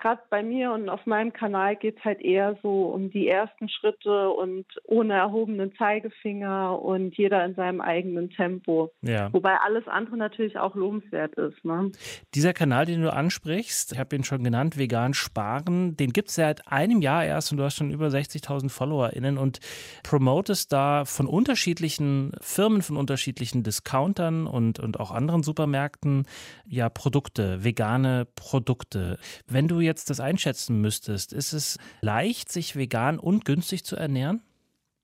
gerade 0.00 0.22
bei 0.30 0.42
mir 0.42 0.72
und 0.72 0.88
auf 0.88 1.04
meinem 1.06 1.32
Kanal 1.32 1.76
geht 1.76 1.98
es 1.98 2.04
halt 2.04 2.20
eher 2.20 2.58
so 2.62 2.86
um 2.86 3.10
die 3.10 3.28
ersten 3.28 3.68
Schritte 3.68 4.30
und 4.30 4.64
ohne 4.84 5.14
erhobenen 5.14 5.72
Zeigefinger 5.76 6.80
und 6.80 7.16
jeder 7.16 7.44
in 7.44 7.54
seinem 7.54 7.80
eigenen 7.80 8.30
Tempo. 8.30 8.92
Ja. 9.02 9.32
Wobei 9.32 9.56
alles 9.58 9.86
andere 9.86 10.16
natürlich 10.16 10.58
auch 10.58 10.74
lobenswert 10.74 11.34
ist. 11.34 11.64
Ne? 11.64 11.92
Dieser 12.34 12.52
Kanal, 12.52 12.86
den 12.86 13.02
du 13.02 13.12
ansprichst, 13.12 13.92
ich 13.92 13.98
habe 13.98 14.16
ihn 14.16 14.24
schon 14.24 14.42
genannt, 14.42 14.78
Vegan 14.78 15.14
Sparen, 15.14 15.96
den 15.96 16.12
gibt 16.12 16.30
es 16.30 16.36
seit 16.36 16.66
einem 16.66 17.02
Jahr 17.02 17.24
erst 17.24 17.52
und 17.52 17.58
du 17.58 17.64
hast 17.64 17.76
schon 17.76 17.90
über 17.90 18.06
60.000 18.06 18.70
FollowerInnen 18.70 19.38
und 19.38 19.60
promotest 20.02 20.72
da 20.72 21.04
von 21.04 21.26
unterschiedlichen 21.26 22.32
Firmen, 22.40 22.82
von 22.82 22.96
unterschiedlichen 22.96 23.62
Discountern 23.62 24.46
und, 24.46 24.80
und 24.80 24.98
auch 24.98 25.10
anderen 25.10 25.42
Supermärkten 25.42 26.24
ja 26.66 26.88
Produkte, 26.88 27.62
vegane 27.64 28.26
Produkte. 28.34 29.18
Wenn 29.46 29.68
du 29.68 29.80
jetzt 29.80 29.89
jetzt 29.90 30.08
das 30.08 30.20
einschätzen 30.20 30.80
müsstest, 30.80 31.32
ist 31.32 31.52
es 31.52 31.78
leicht, 32.00 32.50
sich 32.50 32.76
vegan 32.76 33.18
und 33.18 33.44
günstig 33.44 33.84
zu 33.84 33.96
ernähren? 33.96 34.42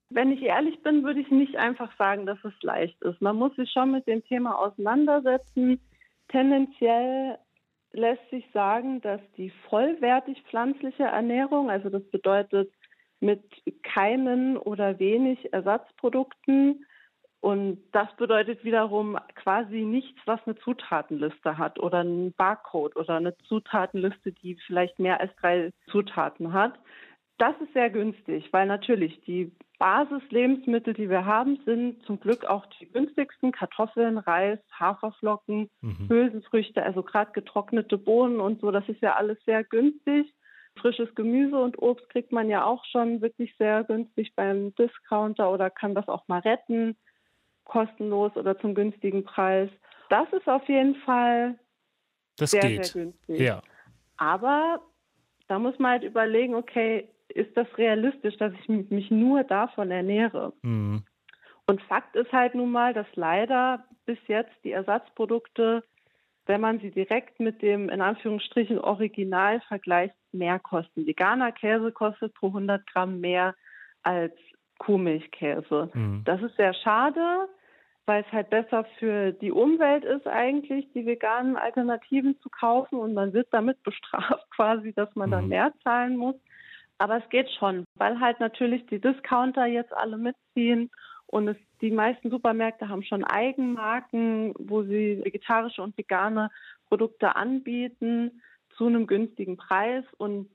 Wenn 0.09 0.31
ich 0.31 0.43
ehrlich 0.43 0.81
bin, 0.83 1.03
würde 1.03 1.21
ich 1.21 1.31
nicht 1.31 1.57
einfach 1.57 1.91
sagen, 1.99 2.27
dass 2.27 2.39
es 2.45 2.55
leicht 2.63 3.01
ist. 3.03 3.21
Man 3.21 3.37
muss 3.37 3.55
sich 3.57 3.71
schon 3.73 3.91
mit 3.91 4.07
dem 4.07 4.25
Thema 4.25 4.57
auseinandersetzen. 4.57 5.81
Tendenziell 6.29 7.39
lässt 7.93 8.31
sich 8.31 8.45
sagen, 8.53 9.01
dass 9.01 9.21
die 9.37 9.51
vollwertig 9.69 10.41
pflanzliche 10.49 11.05
Ernährung, 11.05 11.71
also 11.71 11.89
das 11.89 12.05
bedeutet 12.11 12.71
mit 13.21 13.43
keinen 13.83 14.57
oder 14.57 14.99
wenig 14.99 15.53
Ersatzprodukten, 15.53 16.85
und 17.47 17.79
das 17.93 18.09
bedeutet 18.17 18.65
wiederum 18.65 19.17
quasi 19.37 19.83
nichts, 19.83 20.21
was 20.25 20.41
eine 20.47 20.57
Zutatenliste 20.57 21.57
hat 21.57 21.79
oder 21.79 21.99
einen 21.99 22.33
Barcode 22.33 22.97
oder 22.97 23.19
eine 23.19 23.39
Zutatenliste, 23.47 24.33
die 24.33 24.57
vielleicht 24.67 24.99
mehr 24.99 25.21
als 25.21 25.31
drei 25.37 25.71
Zutaten 25.89 26.53
hat. 26.53 26.75
Das 27.39 27.55
ist 27.61 27.73
sehr 27.73 27.89
günstig, 27.91 28.53
weil 28.53 28.67
natürlich 28.67 29.21
die 29.21 29.53
Basislebensmittel, 29.79 30.95
die 30.95 31.09
wir 31.09 31.25
haben, 31.25 31.61
sind 31.65 32.05
zum 32.05 32.19
Glück 32.19 32.47
auch 32.47 32.67
die 32.81 32.91
günstigsten. 32.91 33.53
Kartoffeln, 33.53 34.19
Reis, 34.19 34.59
Haferflocken, 34.73 35.71
mhm. 35.83 36.09
Hülsenfrüchte, 36.09 36.83
also 36.83 37.05
gerade 37.05 37.31
getrocknete 37.31 37.97
Bohnen 37.97 38.41
und 38.41 38.61
so. 38.61 38.73
Das 38.73 38.89
ist 38.89 39.03
ja 39.03 39.15
alles 39.15 39.39
sehr 39.45 39.63
günstig. 39.63 40.35
Frisches 40.81 41.15
Gemüse 41.15 41.57
und 41.57 41.81
Obst 41.81 42.09
kriegt 42.09 42.33
man 42.33 42.51
ja 42.51 42.65
auch 42.65 42.85
schon 42.87 43.23
wirklich 43.23 43.55
sehr 43.57 43.85
günstig 43.85 44.35
beim 44.35 44.75
Discounter 44.75 45.53
oder 45.53 45.71
kann 45.71 45.95
das 45.95 46.09
auch 46.09 46.27
mal 46.27 46.41
retten, 46.41 46.97
kostenlos 47.67 48.35
oder 48.37 48.59
zum 48.59 48.75
günstigen 48.75 49.25
Preis. 49.25 49.69
Das 50.09 50.33
ist 50.33 50.49
auf 50.49 50.67
jeden 50.69 50.95
Fall 50.97 51.59
das 52.37 52.53
sehr, 52.53 52.63
geht. 52.63 52.87
sehr 52.87 53.03
günstig. 53.03 53.41
Ja. 53.41 53.63
Aber 54.17 54.81
da 55.49 55.59
muss 55.59 55.79
man 55.79 55.93
halt 55.93 56.05
überlegen, 56.05 56.55
okay, 56.55 57.09
ist 57.29 57.57
das 57.57 57.67
realistisch, 57.77 58.37
dass 58.39 58.53
ich 58.55 58.69
mich 58.69 59.11
nur 59.11 59.45
davon 59.45 59.91
ernähre? 59.91 60.53
Mhm. 60.63 61.05
Und 61.67 61.83
Fakt 61.83 62.15
ist 62.17 62.33
halt 62.33 62.55
nun 62.55 62.71
mal, 62.71 62.95
dass 62.95 63.07
leider 63.15 63.85
bis 64.07 64.19
jetzt 64.29 64.55
die 64.63 64.71
Ersatzprodukte, 64.71 65.83
wenn 66.47 66.61
man 66.61 66.79
sie 66.79 66.93
direkt 66.93 67.41
mit 67.41 67.61
dem 67.61 67.89
in 67.89 68.01
Anführungsstrichen 68.01 68.79
Original 68.79 69.61
vergleicht, 69.63 70.15
mehr 70.33 70.61
kosten. 70.61 71.07
Veganer 71.07 71.51
Käse 71.51 71.91
kostet 71.91 72.35
pro 72.35 72.49
100 72.49 72.87
Gramm 72.87 73.21
mehr 73.21 73.55
als 74.03 74.35
Kuhmilchkäse. 74.79 75.91
Mhm. 75.93 76.23
Das 76.25 76.41
ist 76.43 76.57
sehr 76.57 76.75
schade, 76.75 77.49
weil 78.07 78.25
es 78.25 78.33
halt 78.33 78.51
besser 78.51 78.85
für 78.99 79.33
die 79.33 79.53
Umwelt 79.53 80.05
ist 80.05 80.27
eigentlich, 80.27 80.91
die 80.93 81.05
veganen 81.05 81.57
Alternativen 81.57 82.39
zu 82.41 82.49
kaufen 82.49 82.99
und 82.99 83.15
man 83.15 83.33
wird 83.33 83.49
damit 83.51 83.83
bestraft 83.85 84.49
quasi, 84.51 84.93
dass 84.93 85.15
man 85.15 85.29
mhm. 85.29 85.33
dann 85.33 85.49
mehr 85.49 85.73
zahlen 85.83 86.17
muss. 86.17 86.37
Aber 86.99 87.19
es 87.19 87.29
geht 87.29 87.51
schon, 87.59 87.85
weil 87.97 88.21
halt 88.21 88.41
natürlich 88.41 88.87
die 88.87 89.01
Discounter 89.01 89.67
jetzt 89.67 89.93
alle 89.93 90.17
mitziehen 90.17 90.91
und 91.27 91.49
es, 91.49 91.57
die 91.81 91.91
meisten 91.91 92.31
Supermärkte 92.31 92.89
haben 92.89 93.03
schon 93.03 93.25
Eigenmarken, 93.25 94.55
wo 94.59 94.83
sie 94.83 95.21
vegetarische 95.25 95.83
und 95.83 95.99
vegane 95.99 96.51
Produkte 96.89 97.35
anbieten 97.35 98.43
zu 98.77 98.87
einem 98.87 99.07
günstigen 99.07 99.57
Preis. 99.57 100.05
Und 100.19 100.49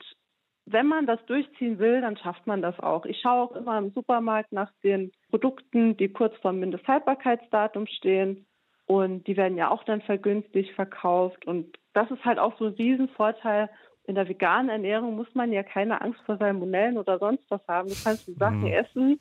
wenn 0.65 0.87
man 0.87 1.05
das 1.05 1.23
durchziehen 1.25 1.79
will, 1.79 2.01
dann 2.01 2.17
schafft 2.17 2.47
man 2.47 2.61
das 2.61 2.79
auch. 2.79 3.05
Ich 3.05 3.19
schaue 3.19 3.41
auch 3.41 3.55
immer 3.55 3.77
im 3.77 3.91
Supermarkt 3.91 4.51
nach 4.51 4.71
den 4.83 5.11
Produkten, 5.29 5.97
die 5.97 6.09
kurz 6.09 6.35
vor 6.37 6.53
Mindesthaltbarkeitsdatum 6.53 7.87
stehen. 7.87 8.45
Und 8.85 9.25
die 9.27 9.37
werden 9.37 9.57
ja 9.57 9.69
auch 9.69 9.83
dann 9.83 10.01
vergünstigt 10.01 10.71
verkauft. 10.75 11.45
Und 11.45 11.77
das 11.93 12.11
ist 12.11 12.25
halt 12.25 12.39
auch 12.39 12.57
so 12.57 12.65
ein 12.65 12.73
Riesenvorteil 12.73 13.69
in 14.05 14.15
der 14.15 14.27
veganen 14.27 14.69
Ernährung 14.69 15.15
muss 15.15 15.33
man 15.35 15.51
ja 15.51 15.63
keine 15.63 16.01
Angst 16.01 16.19
vor 16.25 16.37
Salmonellen 16.37 16.97
oder 16.97 17.19
sonst 17.19 17.43
was 17.49 17.65
haben. 17.67 17.89
Du 17.89 17.95
kannst 18.03 18.27
die 18.27 18.33
Sachen 18.33 18.61
mhm. 18.61 18.73
essen. 18.73 19.19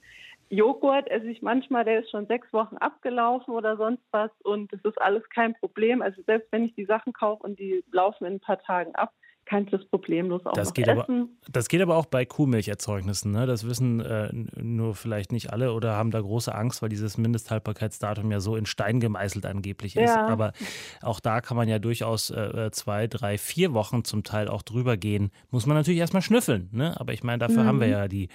Joghurt 0.49 1.09
esse 1.09 1.31
ich 1.31 1.43
manchmal, 1.43 1.85
der 1.85 2.01
ist 2.01 2.11
schon 2.11 2.27
sechs 2.27 2.53
Wochen 2.53 2.77
abgelaufen 2.77 3.55
oder 3.55 3.77
sonst 3.77 4.03
was 4.11 4.33
und 4.43 4.73
das 4.73 4.81
ist 4.83 5.01
alles 5.01 5.23
kein 5.31 5.55
Problem. 5.55 6.03
Also 6.03 6.23
selbst 6.23 6.51
wenn 6.51 6.65
ich 6.65 6.75
die 6.75 6.87
Sachen 6.87 7.13
kaufe 7.13 7.45
und 7.45 7.59
die 7.61 7.85
laufen 7.93 8.25
in 8.25 8.35
ein 8.35 8.41
paar 8.41 8.61
Tagen 8.61 8.95
ab, 8.97 9.13
kannst 9.51 9.73
du 9.73 9.79
es 9.79 9.85
problemlos 9.87 10.47
auch 10.47 10.53
das 10.53 10.73
geht 10.73 10.87
essen. 10.87 11.01
Aber, 11.01 11.51
das 11.51 11.69
geht 11.69 11.83
aber 11.83 11.97
auch 11.97 12.07
bei 12.07 12.25
Kuhmilcherzeugnissen. 12.25 13.33
Ne? 13.33 13.47
Das 13.47 13.67
wissen 13.67 13.99
äh, 13.99 14.31
nur 14.33 14.95
vielleicht 14.95 15.33
nicht 15.33 15.53
alle 15.53 15.73
oder 15.73 15.97
haben 15.97 16.13
da 16.13 16.21
große 16.21 16.55
Angst, 16.55 16.83
weil 16.83 16.89
dieses 16.89 17.19
Mindesthaltbarkeitsdatum 17.19 18.31
ja 18.31 18.39
so 18.39 18.55
in 18.55 18.65
Stein 18.65 19.01
gemeißelt 19.01 19.47
angeblich 19.47 19.97
ist. 19.97 20.09
Ja. 20.09 20.29
Aber 20.29 20.53
auch 21.03 21.19
da 21.19 21.41
kann 21.41 21.57
man 21.57 21.69
ja 21.69 21.81
durchaus 21.81 22.31
äh, 22.31 22.71
zwei, 22.71 23.09
drei, 23.09 23.39
vier 23.39 23.75
Wochen 23.75 24.05
zum 24.05 24.23
Teil 24.23 24.47
auch 24.47 24.63
drüber 24.63 24.97
gehen. 24.97 25.33
Muss 25.51 25.67
man 25.67 25.77
natürlich 25.77 25.99
erstmal 25.99 26.23
schnüffeln. 26.23 26.69
Ne? 26.71 26.99
Aber 27.01 27.13
ich 27.13 27.25
meine, 27.25 27.39
dafür 27.39 27.65
mhm. 27.65 27.67
haben 27.67 27.81
wir 27.81 27.89
ja 27.89 28.07
die, 28.07 28.29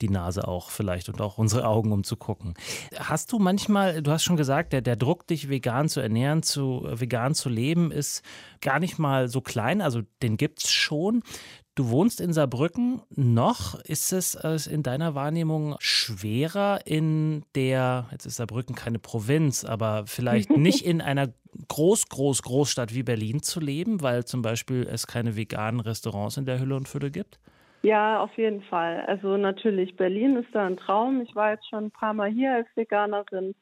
die 0.00 0.08
Nase 0.08 0.48
auch 0.48 0.70
vielleicht 0.70 1.08
und 1.08 1.20
auch 1.20 1.38
unsere 1.38 1.64
Augen, 1.64 1.92
um 1.92 2.02
zu 2.02 2.16
gucken. 2.16 2.54
Hast 2.98 3.30
du 3.30 3.38
manchmal, 3.38 4.02
du 4.02 4.10
hast 4.10 4.24
schon 4.24 4.36
gesagt, 4.36 4.72
der, 4.72 4.80
der 4.80 4.96
Druck, 4.96 5.28
dich 5.28 5.48
vegan 5.48 5.88
zu 5.88 6.00
ernähren, 6.00 6.42
zu 6.42 6.88
vegan 6.90 7.36
zu 7.36 7.48
leben, 7.48 7.92
ist 7.92 8.24
gar 8.60 8.80
nicht 8.80 8.98
mal 8.98 9.28
so 9.28 9.40
klein. 9.40 9.80
Also 9.80 10.02
den 10.22 10.36
gibt 10.36 10.55
es 10.62 10.72
schon. 10.72 11.22
Du 11.74 11.90
wohnst 11.90 12.22
in 12.22 12.32
Saarbrücken. 12.32 13.02
Noch 13.14 13.78
ist 13.80 14.12
es 14.12 14.34
in 14.66 14.82
deiner 14.82 15.14
Wahrnehmung 15.14 15.76
schwerer 15.78 16.80
in 16.86 17.44
der, 17.54 18.06
jetzt 18.12 18.24
ist 18.24 18.36
Saarbrücken 18.36 18.74
keine 18.74 18.98
Provinz, 18.98 19.64
aber 19.64 20.04
vielleicht 20.06 20.50
nicht 20.56 20.86
in 20.86 21.02
einer 21.02 21.28
Groß, 21.68 22.08
Groß, 22.08 22.42
Großstadt 22.42 22.94
wie 22.94 23.02
Berlin 23.02 23.42
zu 23.42 23.60
leben, 23.60 24.02
weil 24.02 24.24
zum 24.24 24.42
Beispiel 24.42 24.86
es 24.90 25.06
keine 25.06 25.36
veganen 25.36 25.80
Restaurants 25.80 26.36
in 26.36 26.46
der 26.46 26.60
Hülle 26.60 26.76
und 26.76 26.88
Fülle 26.88 27.10
gibt? 27.10 27.38
Ja, 27.82 28.20
auf 28.20 28.36
jeden 28.36 28.62
Fall. 28.62 29.04
Also 29.06 29.36
natürlich, 29.36 29.96
Berlin 29.96 30.36
ist 30.36 30.48
da 30.52 30.66
ein 30.66 30.76
Traum. 30.76 31.20
Ich 31.20 31.34
war 31.34 31.52
jetzt 31.52 31.68
schon 31.68 31.84
ein 31.84 31.90
paar 31.90 32.14
Mal 32.14 32.30
hier 32.30 32.54
als 32.54 32.66
Veganerin. 32.74 33.54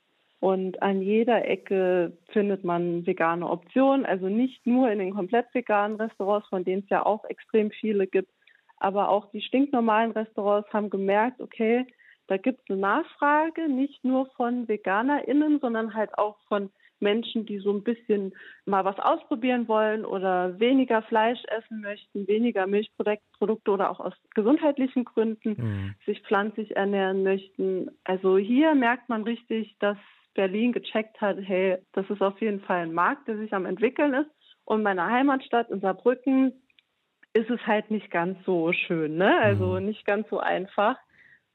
Und 0.44 0.82
an 0.82 1.00
jeder 1.00 1.48
Ecke 1.48 2.12
findet 2.28 2.64
man 2.64 3.06
vegane 3.06 3.48
Optionen, 3.48 4.04
also 4.04 4.28
nicht 4.28 4.66
nur 4.66 4.90
in 4.90 4.98
den 4.98 5.14
komplett 5.14 5.46
veganen 5.54 5.96
Restaurants, 5.96 6.46
von 6.48 6.64
denen 6.64 6.82
es 6.82 6.90
ja 6.90 7.06
auch 7.06 7.24
extrem 7.24 7.70
viele 7.70 8.06
gibt, 8.06 8.28
aber 8.76 9.08
auch 9.08 9.30
die 9.30 9.40
stinknormalen 9.40 10.10
Restaurants 10.10 10.70
haben 10.70 10.90
gemerkt, 10.90 11.40
okay, 11.40 11.86
da 12.26 12.36
gibt 12.36 12.60
es 12.60 12.68
eine 12.68 12.78
Nachfrage, 12.78 13.70
nicht 13.70 14.04
nur 14.04 14.26
von 14.36 14.68
VeganerInnen, 14.68 15.60
sondern 15.60 15.94
halt 15.94 16.18
auch 16.18 16.36
von 16.46 16.68
Menschen, 17.00 17.46
die 17.46 17.58
so 17.60 17.72
ein 17.72 17.82
bisschen 17.82 18.34
mal 18.66 18.84
was 18.84 18.98
ausprobieren 18.98 19.66
wollen 19.66 20.04
oder 20.04 20.60
weniger 20.60 21.00
Fleisch 21.00 21.40
essen 21.46 21.80
möchten, 21.80 22.28
weniger 22.28 22.66
Milchprodukte 22.66 23.70
oder 23.70 23.90
auch 23.90 24.00
aus 24.00 24.14
gesundheitlichen 24.34 25.06
Gründen 25.06 25.54
mhm. 25.56 25.94
sich 26.04 26.20
pflanzlich 26.20 26.76
ernähren 26.76 27.22
möchten. 27.22 27.90
Also 28.04 28.36
hier 28.36 28.74
merkt 28.74 29.08
man 29.08 29.22
richtig, 29.22 29.74
dass 29.78 29.96
Berlin 30.34 30.72
gecheckt 30.72 31.20
hat, 31.20 31.36
hey, 31.40 31.78
das 31.92 32.08
ist 32.10 32.22
auf 32.22 32.40
jeden 32.40 32.60
Fall 32.60 32.82
ein 32.82 32.92
Markt, 32.92 33.28
der 33.28 33.38
sich 33.38 33.52
am 33.52 33.66
entwickeln 33.66 34.14
ist. 34.14 34.30
Und 34.64 34.82
meine 34.82 35.06
Heimatstadt 35.06 35.70
in 35.70 35.80
Saarbrücken 35.80 36.52
ist 37.34 37.50
es 37.50 37.60
halt 37.66 37.90
nicht 37.90 38.10
ganz 38.10 38.38
so 38.44 38.72
schön, 38.72 39.16
ne? 39.16 39.38
Also 39.40 39.80
mhm. 39.80 39.86
nicht 39.86 40.06
ganz 40.06 40.28
so 40.30 40.38
einfach. 40.38 40.96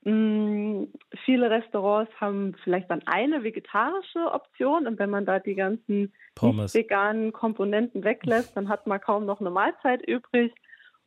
Hm, 0.03 0.93
viele 1.25 1.49
Restaurants 1.49 2.11
haben 2.21 2.55
vielleicht 2.63 2.89
dann 2.89 3.01
eine 3.05 3.43
vegetarische 3.43 4.31
Option 4.31 4.87
und 4.87 4.97
wenn 4.97 5.09
man 5.09 5.25
da 5.25 5.39
die 5.39 5.55
ganzen 5.55 6.13
veganen 6.39 7.33
Komponenten 7.33 8.03
weglässt, 8.03 8.55
dann 8.55 8.69
hat 8.69 8.87
man 8.87 9.01
kaum 9.01 9.25
noch 9.25 9.41
eine 9.41 9.49
Mahlzeit 9.49 10.01
übrig. 10.07 10.53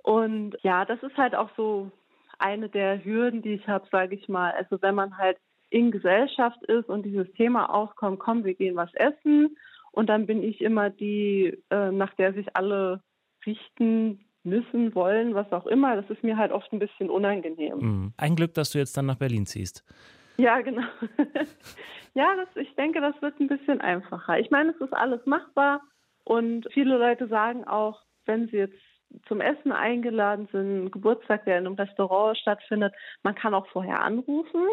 Und 0.02 0.57
ja, 0.62 0.85
das 0.85 1.02
ist 1.02 1.17
halt 1.17 1.35
auch 1.35 1.50
so 1.57 1.91
eine 2.38 2.69
der 2.69 3.02
Hürden, 3.05 3.41
die 3.41 3.55
ich 3.55 3.69
habe, 3.69 3.87
sage 3.91 4.14
ich 4.14 4.29
mal. 4.29 4.52
Also 4.52 4.83
wenn 4.83 4.95
man 4.95 5.17
halt 5.17 5.38
in 5.73 5.91
Gesellschaft 5.91 6.62
ist 6.64 6.88
und 6.88 7.05
dieses 7.05 7.31
Thema 7.33 7.73
aufkommt, 7.73 8.19
komm, 8.19 8.45
wir 8.45 8.55
gehen 8.55 8.76
was 8.76 8.93
essen. 8.95 9.57
Und 9.91 10.09
dann 10.09 10.26
bin 10.26 10.43
ich 10.43 10.61
immer 10.61 10.91
die, 10.91 11.59
äh, 11.71 11.91
nach 11.91 12.14
der 12.14 12.35
sich 12.35 12.55
alle 12.55 13.02
richten 13.47 14.25
müssen, 14.45 14.95
wollen, 14.95 15.35
was 15.35 15.50
auch 15.52 15.67
immer. 15.67 15.97
Das 15.97 16.09
ist 16.11 16.23
mir 16.23 16.37
halt 16.37 16.52
oft 16.52 16.71
ein 16.73 16.79
bisschen 16.79 17.11
unangenehm. 17.11 17.79
Mhm. 17.79 18.12
Ein 18.17 18.37
Glück, 18.37 18.55
dass 18.55 18.71
du 18.71 18.79
jetzt 18.79 18.97
dann 18.97 19.07
nach 19.07 19.17
Berlin 19.17 19.47
ziehst. 19.47 19.85
Ja, 20.37 20.61
genau. 20.61 20.83
ja, 22.14 22.37
das, 22.37 22.49
ich 22.57 22.75
denke, 22.75 23.00
das 23.00 23.21
wird 23.23 23.38
ein 23.41 23.49
bisschen 23.49 23.81
einfacher. 23.81 24.38
Ich 24.38 24.50
meine, 24.50 24.71
es 24.71 24.81
ist 24.81 24.93
alles 24.93 25.25
machbar 25.26 25.81
und 26.25 26.67
viele 26.73 26.99
Leute 26.99 27.29
sagen 27.29 27.64
auch, 27.64 28.02
wenn 28.26 28.49
sie 28.49 28.57
jetzt 28.57 28.79
zum 29.26 29.41
Essen 29.41 29.73
eingeladen 29.73 30.49
sind, 30.52 30.91
Geburtstag, 30.91 31.45
der 31.45 31.59
in 31.59 31.67
einem 31.67 31.76
Restaurant 31.76 32.37
stattfindet, 32.38 32.95
man 33.23 33.35
kann 33.35 33.55
auch 33.55 33.67
vorher 33.69 34.00
anrufen 34.00 34.67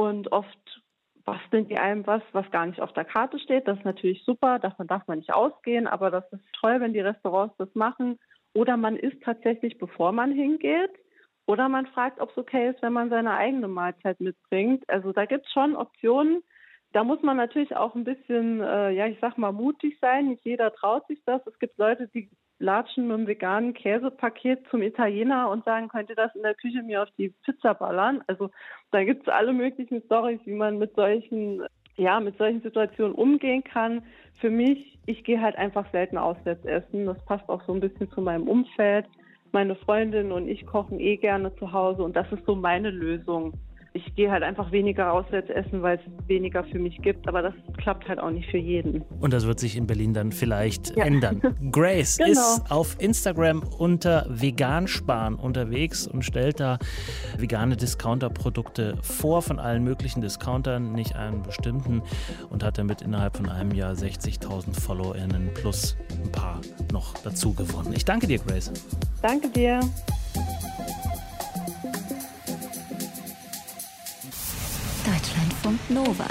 und 0.00 0.32
oft 0.32 0.82
basteln 1.24 1.68
die 1.68 1.78
einem 1.78 2.06
was, 2.06 2.22
was 2.32 2.50
gar 2.50 2.66
nicht 2.66 2.80
auf 2.80 2.92
der 2.94 3.04
Karte 3.04 3.38
steht. 3.38 3.68
Das 3.68 3.78
ist 3.78 3.84
natürlich 3.84 4.24
super, 4.24 4.58
davon 4.58 4.86
darf 4.86 5.06
man 5.06 5.18
nicht 5.18 5.32
ausgehen, 5.32 5.86
aber 5.86 6.10
das 6.10 6.24
ist 6.32 6.44
toll, 6.58 6.80
wenn 6.80 6.92
die 6.92 7.00
Restaurants 7.00 7.54
das 7.58 7.72
machen. 7.74 8.18
Oder 8.54 8.76
man 8.76 8.96
isst 8.96 9.22
tatsächlich, 9.22 9.78
bevor 9.78 10.12
man 10.12 10.32
hingeht. 10.32 10.90
Oder 11.46 11.68
man 11.68 11.86
fragt, 11.86 12.20
ob 12.20 12.30
es 12.30 12.38
okay 12.38 12.70
ist, 12.70 12.82
wenn 12.82 12.92
man 12.92 13.10
seine 13.10 13.36
eigene 13.36 13.68
Mahlzeit 13.68 14.20
mitbringt. 14.20 14.88
Also 14.88 15.12
da 15.12 15.26
gibt 15.26 15.46
es 15.46 15.52
schon 15.52 15.76
Optionen. 15.76 16.42
Da 16.92 17.04
muss 17.04 17.22
man 17.22 17.36
natürlich 17.36 17.76
auch 17.76 17.94
ein 17.94 18.04
bisschen, 18.04 18.60
äh, 18.60 18.90
ja, 18.90 19.06
ich 19.06 19.18
sag 19.20 19.36
mal, 19.36 19.52
mutig 19.52 19.98
sein. 20.00 20.28
Nicht 20.28 20.44
jeder 20.44 20.72
traut 20.72 21.06
sich 21.06 21.22
das. 21.26 21.46
Es 21.46 21.58
gibt 21.58 21.78
Leute, 21.78 22.08
die 22.08 22.30
latschen 22.60 23.08
mit 23.08 23.14
einem 23.14 23.26
veganen 23.26 23.74
Käsepaket 23.74 24.60
zum 24.70 24.82
Italiener 24.82 25.50
und 25.50 25.64
sagen, 25.64 25.88
könnt 25.88 26.10
ihr 26.10 26.16
das 26.16 26.34
in 26.36 26.42
der 26.42 26.54
Küche 26.54 26.82
mir 26.82 27.02
auf 27.02 27.08
die 27.18 27.30
Pizza 27.44 27.74
ballern? 27.74 28.22
Also 28.26 28.50
da 28.92 29.02
gibt 29.02 29.22
es 29.22 29.32
alle 29.32 29.52
möglichen 29.52 30.02
Storys, 30.02 30.40
wie 30.44 30.54
man 30.54 30.78
mit 30.78 30.94
solchen, 30.94 31.62
ja, 31.96 32.20
mit 32.20 32.36
solchen 32.38 32.62
Situationen 32.62 33.14
umgehen 33.14 33.64
kann. 33.64 34.02
Für 34.40 34.50
mich, 34.50 34.98
ich 35.06 35.24
gehe 35.24 35.40
halt 35.40 35.56
einfach 35.56 35.90
selten 35.90 36.18
auswärts 36.18 36.64
essen. 36.66 37.06
Das 37.06 37.24
passt 37.24 37.48
auch 37.48 37.62
so 37.66 37.72
ein 37.72 37.80
bisschen 37.80 38.10
zu 38.10 38.20
meinem 38.20 38.46
Umfeld. 38.46 39.06
Meine 39.52 39.74
Freundin 39.74 40.30
und 40.30 40.46
ich 40.46 40.64
kochen 40.66 41.00
eh 41.00 41.16
gerne 41.16 41.54
zu 41.56 41.72
Hause 41.72 42.04
und 42.04 42.14
das 42.14 42.30
ist 42.30 42.44
so 42.46 42.54
meine 42.54 42.90
Lösung. 42.90 43.54
Ich 43.92 44.14
gehe 44.14 44.30
halt 44.30 44.44
einfach 44.44 44.70
weniger 44.70 45.12
auswärts 45.12 45.50
essen, 45.50 45.82
weil 45.82 45.98
es 45.98 46.28
weniger 46.28 46.62
für 46.64 46.78
mich 46.78 47.00
gibt. 47.02 47.26
Aber 47.26 47.42
das 47.42 47.54
klappt 47.76 48.08
halt 48.08 48.20
auch 48.20 48.30
nicht 48.30 48.48
für 48.50 48.58
jeden. 48.58 49.02
Und 49.20 49.32
das 49.32 49.46
wird 49.46 49.58
sich 49.58 49.76
in 49.76 49.86
Berlin 49.86 50.14
dann 50.14 50.30
vielleicht 50.30 50.96
ja. 50.96 51.04
ändern. 51.04 51.40
Grace 51.72 52.18
genau. 52.18 52.30
ist 52.30 52.70
auf 52.70 52.96
Instagram 53.00 53.62
unter 53.78 54.26
Vegansparen 54.28 55.34
unterwegs 55.34 56.06
und 56.06 56.24
stellt 56.24 56.60
da 56.60 56.78
vegane 57.36 57.76
Discounter-Produkte 57.76 58.96
vor 59.02 59.42
von 59.42 59.58
allen 59.58 59.82
möglichen 59.82 60.20
Discountern, 60.20 60.92
nicht 60.92 61.16
einen 61.16 61.42
bestimmten. 61.42 62.02
Und 62.48 62.62
hat 62.62 62.78
damit 62.78 63.02
innerhalb 63.02 63.36
von 63.36 63.48
einem 63.48 63.72
Jahr 63.72 63.92
60.000 63.92 64.78
FollowerInnen 64.78 65.50
plus 65.54 65.96
ein 66.22 66.30
paar 66.30 66.60
noch 66.92 67.14
dazu 67.22 67.54
gewonnen. 67.54 67.92
Ich 67.94 68.04
danke 68.04 68.26
dir, 68.26 68.38
Grace. 68.38 68.72
Danke 69.22 69.48
dir. 69.48 69.80
Deutschlandfunk 75.70 75.90
Nova. 75.90 76.26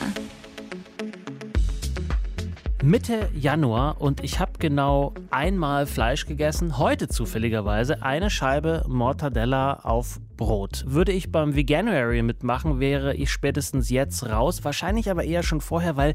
Mitte 2.83 3.29
Januar 3.33 4.01
und 4.01 4.23
ich 4.23 4.39
habe 4.39 4.53
genau 4.59 5.13
einmal 5.31 5.85
Fleisch 5.85 6.25
gegessen, 6.25 6.77
heute 6.77 7.07
zufälligerweise 7.07 8.01
eine 8.03 8.29
Scheibe 8.29 8.83
Mortadella 8.87 9.73
auf 9.83 10.19
Brot. 10.37 10.83
Würde 10.87 11.11
ich 11.11 11.31
beim 11.31 11.55
Veganuary 11.55 12.21
mitmachen, 12.21 12.79
wäre 12.79 13.15
ich 13.15 13.31
spätestens 13.31 13.89
jetzt 13.89 14.27
raus, 14.29 14.63
wahrscheinlich 14.63 15.09
aber 15.09 15.23
eher 15.23 15.43
schon 15.43 15.61
vorher, 15.61 15.95
weil 15.97 16.13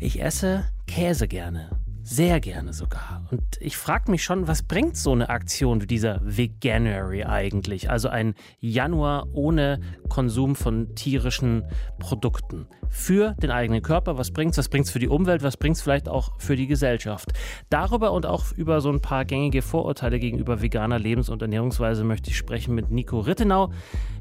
ich 0.00 0.22
esse 0.22 0.64
Käse 0.86 1.28
gerne. 1.28 1.83
Sehr 2.06 2.38
gerne 2.38 2.74
sogar. 2.74 3.26
Und 3.30 3.42
ich 3.60 3.78
frage 3.78 4.10
mich 4.10 4.22
schon, 4.22 4.46
was 4.46 4.62
bringt 4.62 4.94
so 4.94 5.12
eine 5.12 5.30
Aktion 5.30 5.80
wie 5.80 5.86
dieser 5.86 6.20
Veganuary 6.22 7.24
eigentlich? 7.24 7.88
Also 7.88 8.10
ein 8.10 8.34
Januar 8.60 9.26
ohne 9.32 9.80
Konsum 10.10 10.54
von 10.54 10.94
tierischen 10.94 11.64
Produkten. 11.98 12.66
Für 12.90 13.32
den 13.42 13.50
eigenen 13.50 13.80
Körper, 13.80 14.18
was 14.18 14.32
bringt's? 14.32 14.58
Was 14.58 14.68
bringt's 14.68 14.90
für 14.90 14.98
die 14.98 15.08
Umwelt? 15.08 15.42
Was 15.42 15.56
bringt's 15.56 15.80
vielleicht 15.80 16.06
auch 16.10 16.32
für 16.38 16.56
die 16.56 16.66
Gesellschaft? 16.66 17.32
Darüber 17.70 18.12
und 18.12 18.26
auch 18.26 18.52
über 18.52 18.82
so 18.82 18.90
ein 18.90 19.00
paar 19.00 19.24
gängige 19.24 19.62
Vorurteile 19.62 20.18
gegenüber 20.18 20.60
veganer 20.60 20.98
Lebens- 20.98 21.30
und 21.30 21.40
Ernährungsweise 21.40 22.04
möchte 22.04 22.28
ich 22.28 22.36
sprechen 22.36 22.74
mit 22.74 22.90
Nico 22.90 23.20
Rittenau. 23.20 23.72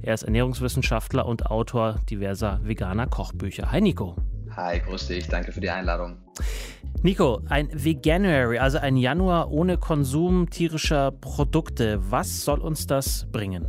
Er 0.01 0.13
ist 0.13 0.23
Ernährungswissenschaftler 0.23 1.25
und 1.25 1.47
Autor 1.47 1.99
diverser 2.09 2.61
veganer 2.63 3.07
Kochbücher. 3.07 3.73
Hi 3.73 3.81
Nico. 3.81 4.15
Hi, 4.55 4.79
grüß 4.79 5.07
dich. 5.07 5.27
Danke 5.27 5.51
für 5.51 5.61
die 5.61 5.69
Einladung. 5.69 6.17
Nico, 7.01 7.41
ein 7.49 7.69
Veganuary, 7.73 8.59
also 8.59 8.77
ein 8.77 8.95
Januar 8.95 9.51
ohne 9.51 9.77
Konsum 9.77 10.49
tierischer 10.49 11.11
Produkte. 11.11 11.99
Was 12.09 12.45
soll 12.45 12.59
uns 12.59 12.87
das 12.87 13.27
bringen? 13.31 13.67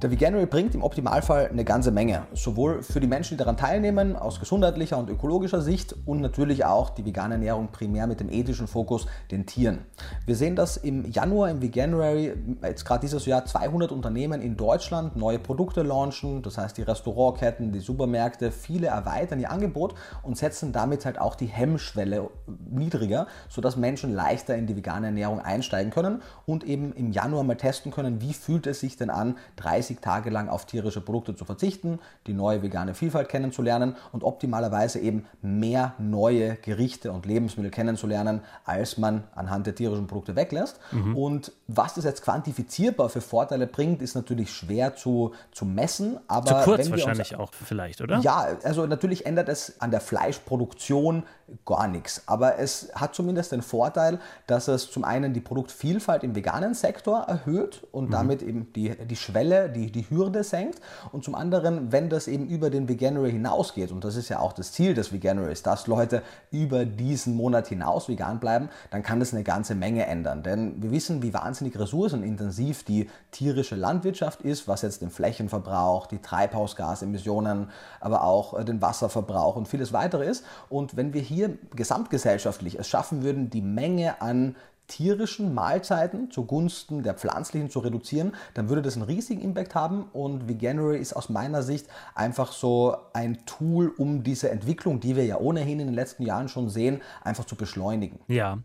Der 0.00 0.10
Veganuary 0.10 0.46
bringt 0.46 0.74
im 0.74 0.82
Optimalfall 0.82 1.48
eine 1.48 1.64
ganze 1.64 1.90
Menge, 1.90 2.22
sowohl 2.34 2.82
für 2.82 3.00
die 3.00 3.06
Menschen, 3.06 3.34
die 3.34 3.38
daran 3.38 3.56
teilnehmen, 3.56 4.16
aus 4.16 4.38
gesundheitlicher 4.38 4.98
und 4.98 5.10
ökologischer 5.10 5.60
Sicht 5.60 5.94
und 6.06 6.20
natürlich 6.20 6.64
auch 6.64 6.90
die 6.90 7.04
vegane 7.04 7.34
Ernährung 7.34 7.68
primär 7.72 8.06
mit 8.06 8.20
dem 8.20 8.30
ethischen 8.30 8.66
Fokus 8.66 9.06
den 9.30 9.46
Tieren. 9.46 9.80
Wir 10.26 10.36
sehen, 10.36 10.56
dass 10.56 10.76
im 10.76 11.10
Januar, 11.10 11.50
im 11.50 11.62
Veganuary, 11.62 12.34
jetzt 12.62 12.84
gerade 12.84 13.00
dieses 13.00 13.26
Jahr 13.26 13.44
200 13.44 13.92
Unternehmen 13.92 14.40
in 14.40 14.56
Deutschland 14.56 15.16
neue 15.16 15.38
Produkte 15.38 15.82
launchen, 15.82 16.42
das 16.42 16.58
heißt 16.58 16.76
die 16.78 16.82
Restaurantketten, 16.82 17.72
die 17.72 17.80
Supermärkte, 17.80 18.50
viele 18.50 18.88
erweitern 18.88 19.40
ihr 19.40 19.50
Angebot 19.50 19.94
und 20.22 20.36
setzen 20.36 20.72
damit 20.72 21.04
halt 21.04 21.20
auch 21.20 21.34
die 21.34 21.46
Hemmschwelle 21.46 22.30
niedriger, 22.70 23.26
sodass 23.48 23.76
Menschen 23.76 24.14
leichter 24.14 24.56
in 24.56 24.66
die 24.66 24.76
vegane 24.76 25.06
Ernährung 25.06 25.40
einsteigen 25.40 25.92
können 25.92 26.22
und 26.46 26.64
eben 26.64 26.92
im 26.92 27.12
Januar 27.12 27.44
mal 27.44 27.56
testen 27.56 27.92
können, 27.92 28.20
wie 28.20 28.32
fühlt 28.32 28.66
es 28.66 28.80
sich 28.80 28.96
denn 28.96 29.10
an, 29.10 29.31
30 29.56 30.00
Tage 30.00 30.30
lang 30.30 30.48
auf 30.48 30.66
tierische 30.66 31.00
Produkte 31.00 31.34
zu 31.34 31.44
verzichten, 31.44 31.98
die 32.26 32.32
neue 32.32 32.62
vegane 32.62 32.94
Vielfalt 32.94 33.28
kennenzulernen 33.28 33.96
und 34.12 34.24
optimalerweise 34.24 34.98
eben 34.98 35.26
mehr 35.40 35.94
neue 35.98 36.56
Gerichte 36.56 37.12
und 37.12 37.26
Lebensmittel 37.26 37.70
kennenzulernen, 37.70 38.40
als 38.64 38.98
man 38.98 39.24
anhand 39.34 39.66
der 39.66 39.74
tierischen 39.74 40.06
Produkte 40.06 40.36
weglässt. 40.36 40.78
Mhm. 40.92 41.16
Und 41.16 41.52
was 41.66 41.94
das 41.94 42.04
jetzt 42.04 42.22
quantifizierbar 42.22 43.08
für 43.08 43.20
Vorteile 43.20 43.66
bringt, 43.66 44.02
ist 44.02 44.14
natürlich 44.14 44.52
schwer 44.52 44.94
zu, 44.94 45.32
zu 45.52 45.64
messen. 45.64 46.18
Aber 46.28 46.60
zu 46.60 46.64
kurz 46.64 46.90
wahrscheinlich 46.90 47.32
uns, 47.32 47.40
auch 47.40 47.52
vielleicht, 47.52 48.00
oder? 48.00 48.18
Ja, 48.18 48.46
also 48.62 48.86
natürlich 48.86 49.26
ändert 49.26 49.48
es 49.48 49.80
an 49.80 49.90
der 49.90 50.00
Fleischproduktion 50.00 51.24
gar 51.64 51.88
nichts. 51.88 52.22
Aber 52.26 52.58
es 52.58 52.90
hat 52.94 53.14
zumindest 53.14 53.52
den 53.52 53.62
Vorteil, 53.62 54.18
dass 54.46 54.68
es 54.68 54.90
zum 54.90 55.04
einen 55.04 55.32
die 55.34 55.40
Produktvielfalt 55.40 56.24
im 56.24 56.34
veganen 56.34 56.74
Sektor 56.74 57.20
erhöht 57.22 57.86
und 57.92 58.06
mhm. 58.06 58.12
damit 58.12 58.42
eben 58.42 58.72
die, 58.72 58.90
die 58.90 59.16
Schwelle, 59.22 59.70
die, 59.70 59.90
die 59.90 60.08
Hürde 60.10 60.44
senkt. 60.44 60.80
Und 61.12 61.24
zum 61.24 61.34
anderen, 61.34 61.92
wenn 61.92 62.08
das 62.08 62.28
eben 62.28 62.46
über 62.48 62.70
den 62.70 62.88
Veganuary 62.88 63.32
hinausgeht, 63.32 63.92
und 63.92 64.04
das 64.04 64.16
ist 64.16 64.28
ja 64.28 64.40
auch 64.40 64.52
das 64.52 64.72
Ziel 64.72 64.94
des 64.94 65.12
Veganuaries, 65.12 65.62
dass 65.62 65.86
Leute 65.86 66.22
über 66.50 66.84
diesen 66.84 67.36
Monat 67.36 67.68
hinaus 67.68 68.08
vegan 68.08 68.40
bleiben, 68.40 68.68
dann 68.90 69.02
kann 69.02 69.20
das 69.20 69.32
eine 69.32 69.42
ganze 69.42 69.74
Menge 69.74 70.06
ändern. 70.06 70.42
Denn 70.42 70.82
wir 70.82 70.90
wissen, 70.90 71.22
wie 71.22 71.32
wahnsinnig 71.32 71.78
ressourcenintensiv 71.78 72.84
die 72.84 73.08
tierische 73.30 73.76
Landwirtschaft 73.76 74.42
ist, 74.42 74.68
was 74.68 74.82
jetzt 74.82 75.02
den 75.02 75.10
Flächenverbrauch, 75.10 76.06
die 76.06 76.18
Treibhausgasemissionen, 76.18 77.70
aber 78.00 78.24
auch 78.24 78.58
äh, 78.58 78.64
den 78.64 78.82
Wasserverbrauch 78.82 79.56
und 79.56 79.68
vieles 79.68 79.92
weitere 79.92 80.26
ist. 80.26 80.44
Und 80.68 80.96
wenn 80.96 81.14
wir 81.14 81.22
hier 81.22 81.56
gesamtgesellschaftlich 81.74 82.78
es 82.78 82.88
schaffen 82.88 83.22
würden, 83.22 83.50
die 83.50 83.62
Menge 83.62 84.20
an 84.20 84.56
tierischen 84.86 85.54
Mahlzeiten 85.54 86.30
zugunsten 86.30 87.02
der 87.02 87.14
pflanzlichen 87.14 87.70
zu 87.70 87.80
reduzieren, 87.80 88.34
dann 88.54 88.68
würde 88.68 88.82
das 88.82 88.96
einen 88.96 89.04
riesigen 89.04 89.40
Impact 89.40 89.74
haben 89.74 90.04
und 90.12 90.48
Veganuary 90.48 90.98
ist 90.98 91.14
aus 91.14 91.28
meiner 91.28 91.62
Sicht 91.62 91.86
einfach 92.14 92.52
so 92.52 92.96
ein 93.12 93.44
Tool, 93.46 93.92
um 93.96 94.22
diese 94.22 94.50
Entwicklung, 94.50 95.00
die 95.00 95.16
wir 95.16 95.24
ja 95.24 95.38
ohnehin 95.38 95.80
in 95.80 95.86
den 95.86 95.94
letzten 95.94 96.24
Jahren 96.24 96.48
schon 96.48 96.68
sehen, 96.68 97.00
einfach 97.22 97.44
zu 97.44 97.56
beschleunigen. 97.56 98.20
Ja. 98.28 98.58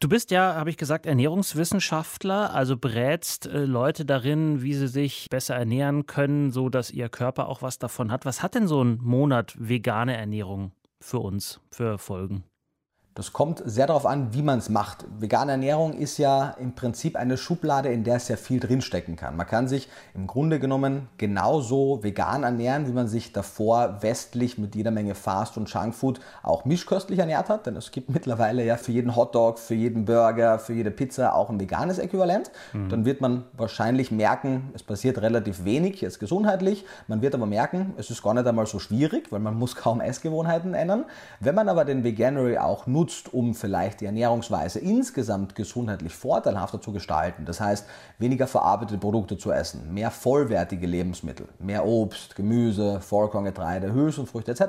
Du 0.00 0.08
bist 0.08 0.32
ja, 0.32 0.56
habe 0.56 0.70
ich 0.70 0.76
gesagt, 0.76 1.06
Ernährungswissenschaftler, 1.06 2.52
also 2.52 2.76
berätst 2.76 3.46
äh, 3.46 3.64
Leute 3.64 4.04
darin, 4.04 4.60
wie 4.62 4.74
sie 4.74 4.88
sich 4.88 5.28
besser 5.30 5.54
ernähren 5.54 6.06
können, 6.06 6.50
so 6.50 6.68
dass 6.68 6.90
ihr 6.90 7.08
Körper 7.08 7.48
auch 7.48 7.62
was 7.62 7.78
davon 7.78 8.10
hat. 8.10 8.24
Was 8.24 8.42
hat 8.42 8.56
denn 8.56 8.66
so 8.66 8.82
ein 8.82 8.98
Monat 9.00 9.54
vegane 9.56 10.16
Ernährung 10.16 10.72
für 11.00 11.20
uns, 11.20 11.60
für 11.70 11.98
Folgen? 11.98 12.42
Das 13.16 13.32
kommt 13.32 13.62
sehr 13.64 13.86
darauf 13.86 14.04
an, 14.04 14.34
wie 14.34 14.42
man 14.42 14.58
es 14.58 14.68
macht. 14.68 15.06
Vegane 15.18 15.52
Ernährung 15.52 15.94
ist 15.94 16.18
ja 16.18 16.54
im 16.60 16.74
Prinzip 16.74 17.16
eine 17.16 17.38
Schublade, 17.38 17.88
in 17.88 18.04
der 18.04 18.20
sehr 18.20 18.36
viel 18.36 18.60
drinstecken 18.60 19.16
kann. 19.16 19.38
Man 19.38 19.46
kann 19.46 19.68
sich 19.68 19.88
im 20.14 20.26
Grunde 20.26 20.60
genommen 20.60 21.08
genauso 21.16 22.02
vegan 22.02 22.42
ernähren, 22.42 22.86
wie 22.86 22.92
man 22.92 23.08
sich 23.08 23.32
davor 23.32 24.02
westlich 24.02 24.58
mit 24.58 24.74
jeder 24.74 24.90
Menge 24.90 25.14
Fast- 25.14 25.56
und 25.56 25.72
Junkfood 25.72 26.20
auch 26.42 26.66
mischköstlich 26.66 27.18
ernährt 27.18 27.48
hat. 27.48 27.64
Denn 27.64 27.74
es 27.76 27.90
gibt 27.90 28.10
mittlerweile 28.10 28.62
ja 28.62 28.76
für 28.76 28.92
jeden 28.92 29.16
Hotdog, 29.16 29.58
für 29.60 29.74
jeden 29.74 30.04
Burger, 30.04 30.58
für 30.58 30.74
jede 30.74 30.90
Pizza 30.90 31.34
auch 31.34 31.48
ein 31.48 31.58
veganes 31.58 31.98
Äquivalent. 31.98 32.50
Mhm. 32.74 32.90
Dann 32.90 33.04
wird 33.06 33.22
man 33.22 33.44
wahrscheinlich 33.56 34.10
merken, 34.10 34.68
es 34.74 34.82
passiert 34.82 35.22
relativ 35.22 35.64
wenig 35.64 36.02
jetzt 36.02 36.20
gesundheitlich. 36.20 36.84
Man 37.08 37.22
wird 37.22 37.34
aber 37.34 37.46
merken, 37.46 37.94
es 37.96 38.10
ist 38.10 38.22
gar 38.22 38.34
nicht 38.34 38.46
einmal 38.46 38.66
so 38.66 38.78
schwierig, 38.78 39.32
weil 39.32 39.40
man 39.40 39.54
muss 39.54 39.74
kaum 39.74 40.02
Essgewohnheiten 40.02 40.74
ändern. 40.74 41.06
Wenn 41.40 41.54
man 41.54 41.70
aber 41.70 41.86
den 41.86 42.04
Veganuary 42.04 42.58
auch 42.58 42.86
nutzt, 42.86 43.05
nutzt, 43.06 43.32
um 43.32 43.54
vielleicht 43.54 44.00
die 44.00 44.06
Ernährungsweise 44.06 44.80
insgesamt 44.80 45.54
gesundheitlich 45.54 46.12
vorteilhafter 46.12 46.80
zu 46.80 46.92
gestalten, 46.92 47.44
das 47.44 47.60
heißt 47.60 47.86
weniger 48.18 48.48
verarbeitete 48.48 48.98
Produkte 48.98 49.38
zu 49.38 49.52
essen, 49.52 49.94
mehr 49.94 50.10
vollwertige 50.10 50.88
Lebensmittel, 50.88 51.46
mehr 51.60 51.86
Obst, 51.86 52.34
Gemüse, 52.34 53.00
Vollkorngetreide, 53.00 53.92
Hülsenfrüchte 53.92 54.50
etc., 54.50 54.64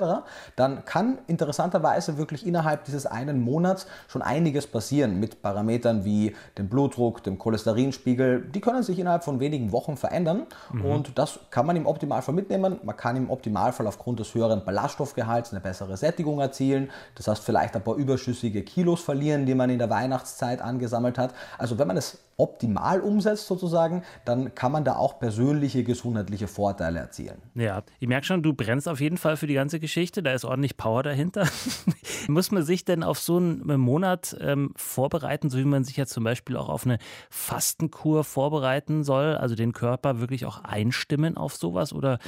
dann 0.56 0.86
kann 0.86 1.17
interessanterweise 1.26 2.19
wirklich 2.19 2.45
innerhalb 2.45 2.86
dieses 2.86 3.08
einen 3.08 3.41
Monats 3.41 3.88
schon 4.08 4.21
einiges 4.21 4.67
passieren 4.67 5.19
mit 5.19 5.41
Parametern 5.41 6.06
wie 6.06 6.36
dem 6.60 6.69
Blutdruck, 6.69 7.23
dem 7.23 7.39
Cholesterinspiegel. 7.39 8.41
Die 8.54 8.62
können 8.62 8.84
sich 8.84 9.00
innerhalb 9.00 9.23
von 9.23 9.39
wenigen 9.39 9.71
Wochen 9.71 9.97
verändern 9.97 10.45
mhm. 10.71 10.86
und 10.86 11.17
das 11.17 11.39
kann 11.50 11.65
man 11.65 11.76
im 11.76 11.88
Optimalfall 11.88 12.36
mitnehmen. 12.36 12.80
Man 12.84 12.95
kann 12.95 13.15
im 13.15 13.32
Optimalfall 13.32 13.88
aufgrund 13.88 14.19
des 14.19 14.36
höheren 14.36 14.63
Ballaststoffgehalts 14.63 15.52
eine 15.52 15.62
bessere 15.62 15.97
Sättigung 15.97 16.39
erzielen. 16.39 16.91
Das 17.15 17.28
heißt 17.28 17.43
vielleicht 17.43 17.76
ein 17.76 17.84
paar 17.84 17.95
Überschüsse 17.95 18.27
überschüssige 18.28 18.63
Kilos 18.63 19.02
verlieren, 19.02 19.46
die 19.46 19.56
man 19.56 19.70
in 19.70 19.80
der 19.80 19.90
Weihnachtszeit 19.90 20.62
angesammelt 20.62 21.18
hat. 21.18 21.34
Also 21.58 21.80
wenn 21.80 21.88
man 21.88 21.98
es 21.98 22.20
optimal 22.38 23.02
umsetzt 23.02 23.47
sozusagen, 23.47 24.04
dann 24.23 24.54
kann 24.54 24.71
man 24.71 24.84
da 24.84 24.95
auch 24.95 25.19
persönliche 25.19 25.84
gesundheitliche 25.84 26.47
Vorteile 26.47 27.00
erzielen. 27.00 27.41
Ja, 27.56 27.82
ich 28.00 28.08
merke 28.08 28.28
schon, 28.28 28.43
du 28.43 28.54
brennst 28.54 28.88
auf 28.88 29.02
jeden 29.02 29.17
Fall 29.17 29.38
für 29.38 29.47
die 29.47 29.56
ganze 29.56 29.80
Geschichte. 29.80 30.21
Da 30.21 30.34
ist 30.34 30.45
ordentlich 30.45 30.78
Power 30.78 31.02
dahinter. 31.02 31.47
Muss 32.28 32.52
man 32.52 32.62
sich 32.62 32.86
denn 32.86 33.02
auf 33.02 33.17
so 33.17 33.38
einen 33.38 33.80
Monat 33.80 34.38
ähm, 34.39 34.71
vorbereiten, 34.76 35.50
so 35.50 35.58
wie 35.58 35.65
man 35.65 35.84
sich 35.84 35.97
jetzt 35.97 36.13
zum 36.13 36.23
Beispiel 36.23 36.58
auch 36.58 36.69
auf 36.69 36.86
eine 36.86 37.00
Fastenkur 37.32 38.23
vorbereiten 38.23 39.04
soll, 39.04 39.36
also 39.36 39.56
den 39.56 39.73
Körper 39.73 40.19
wirklich 40.19 40.45
auch 40.45 40.63
einstimmen 40.63 41.38
auf 41.38 41.56
sowas? 41.56 41.91
Oder 41.91 42.19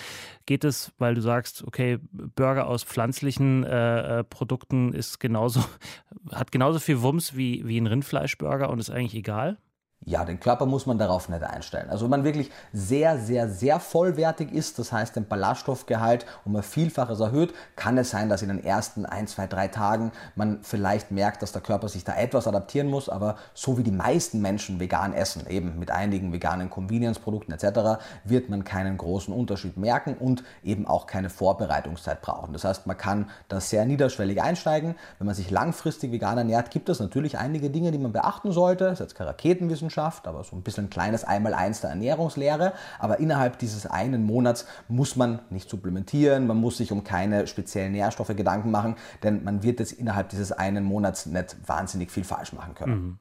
geht 0.48 0.64
es, 0.64 0.92
weil 0.98 1.14
du 1.14 1.22
sagst, 1.22 1.64
okay, 1.64 2.00
Burger 2.12 2.66
aus 2.68 2.84
pflanzlichen 2.84 3.64
äh, 3.64 4.20
äh 4.20 4.24
Produkten 4.24 4.92
ist 4.92 5.20
genauso, 5.20 5.64
hat 6.32 6.52
genauso 6.52 6.80
viel 6.80 7.04
Wumms 7.04 7.36
wie, 7.36 7.68
wie 7.68 7.80
ein 7.80 7.86
Rindfleischburger 7.86 8.72
und 8.72 8.80
ist 8.80 8.90
eigentlich 8.90 9.14
egal? 9.14 9.58
Ja, 10.06 10.24
den 10.24 10.40
Körper 10.40 10.66
muss 10.66 10.86
man 10.86 10.98
darauf 10.98 11.28
nicht 11.28 11.44
einstellen. 11.44 11.90
Also 11.90 12.06
wenn 12.06 12.12
man 12.12 12.24
wirklich 12.24 12.50
sehr, 12.72 13.20
sehr, 13.20 13.50
sehr 13.50 13.82
vollwertig 13.82 14.50
ist, 14.54 14.80
das 14.80 14.94
heißt 14.94 15.18
den 15.18 15.28
Ballaststoffgehalt 15.28 16.26
um 16.46 16.56
ein 16.56 16.64
Vielfaches 16.64 17.20
erhöht, 17.20 17.54
kann 17.76 17.98
es 17.98 18.10
sein, 18.10 18.30
dass 18.30 18.42
in 18.42 18.48
den 18.48 18.64
ersten 18.64 19.06
ein, 19.06 19.28
zwei, 19.28 19.46
drei 19.46 19.68
Tagen 19.68 20.14
man 20.36 20.60
vielleicht 20.64 21.12
merkt, 21.12 21.42
dass 21.42 21.52
der 21.52 21.62
Körper 21.62 21.90
sich 21.90 22.06
da 22.06 22.16
etwas 22.16 22.48
adaptieren 22.48 22.88
muss, 22.88 23.10
aber 23.10 23.36
so 23.54 23.78
wie 23.78 23.84
die 23.84 23.92
meisten 23.92 24.42
Menschen 24.42 24.80
vegan 24.80 25.14
essen, 25.14 25.46
eben 25.48 25.78
mit 25.78 25.92
einigen 25.92 26.32
veganen 26.32 26.70
Convenience-Produkten 26.70 27.52
etc., 27.52 28.02
wird 28.24 28.50
man 28.50 28.64
keinen 28.64 28.98
großen 28.98 29.34
Unterschied 29.34 29.76
merken 29.76 30.16
und 30.18 30.44
eben 30.64 30.88
auch 30.88 31.08
keine 31.08 31.30
Vorbereitungszeit 31.30 32.22
brauchen. 32.22 32.54
Das 32.54 32.64
heißt, 32.64 32.88
man 32.88 32.98
kann 32.98 33.30
da 33.50 33.60
sehr 33.60 33.86
niederschwellig 33.86 34.42
einsteigen. 34.42 34.96
Wenn 35.18 35.28
man 35.28 35.36
sich 35.36 35.52
langfristig 35.52 36.14
vegan 36.14 36.38
ernährt, 36.38 36.72
gibt 36.72 36.88
es 36.88 37.02
natürlich 37.02 37.38
einige 37.38 37.70
Dinge, 37.70 37.92
die 37.92 37.98
man 37.98 38.14
beachten 38.14 38.54
sollte. 38.54 38.86
Das 38.86 38.94
ist 38.94 39.00
jetzt 39.00 39.16
keine 39.16 39.32
Raketenwissenschaft, 39.32 39.89
Wissenschaft, 39.90 40.28
aber 40.28 40.44
so 40.44 40.56
ein 40.56 40.62
bisschen 40.62 40.86
ein 40.86 40.90
kleines 40.90 41.24
Einmaleins 41.24 41.82
der 41.82 41.90
Ernährungslehre. 41.90 42.74
Aber 43.00 43.20
innerhalb 43.20 43.58
dieses 43.58 43.86
einen 43.86 44.24
Monats 44.24 44.66
muss 44.88 45.16
man 45.16 45.40
nicht 45.50 45.70
supplementieren, 45.70 46.48
man 46.48 46.58
muss 46.58 46.78
sich 46.78 46.92
um 46.92 47.04
keine 47.04 47.48
speziellen 47.48 47.92
Nährstoffe 47.92 48.36
Gedanken 48.36 48.72
machen, 48.72 48.96
denn 49.24 49.44
man 49.44 49.64
wird 49.64 49.80
jetzt 49.80 49.94
innerhalb 49.94 50.30
dieses 50.30 50.52
einen 50.52 50.84
Monats 50.84 51.26
nicht 51.26 51.58
wahnsinnig 51.68 52.12
viel 52.12 52.24
falsch 52.24 52.54
machen 52.54 52.76
können. 52.76 52.94
Mhm. 52.94 53.20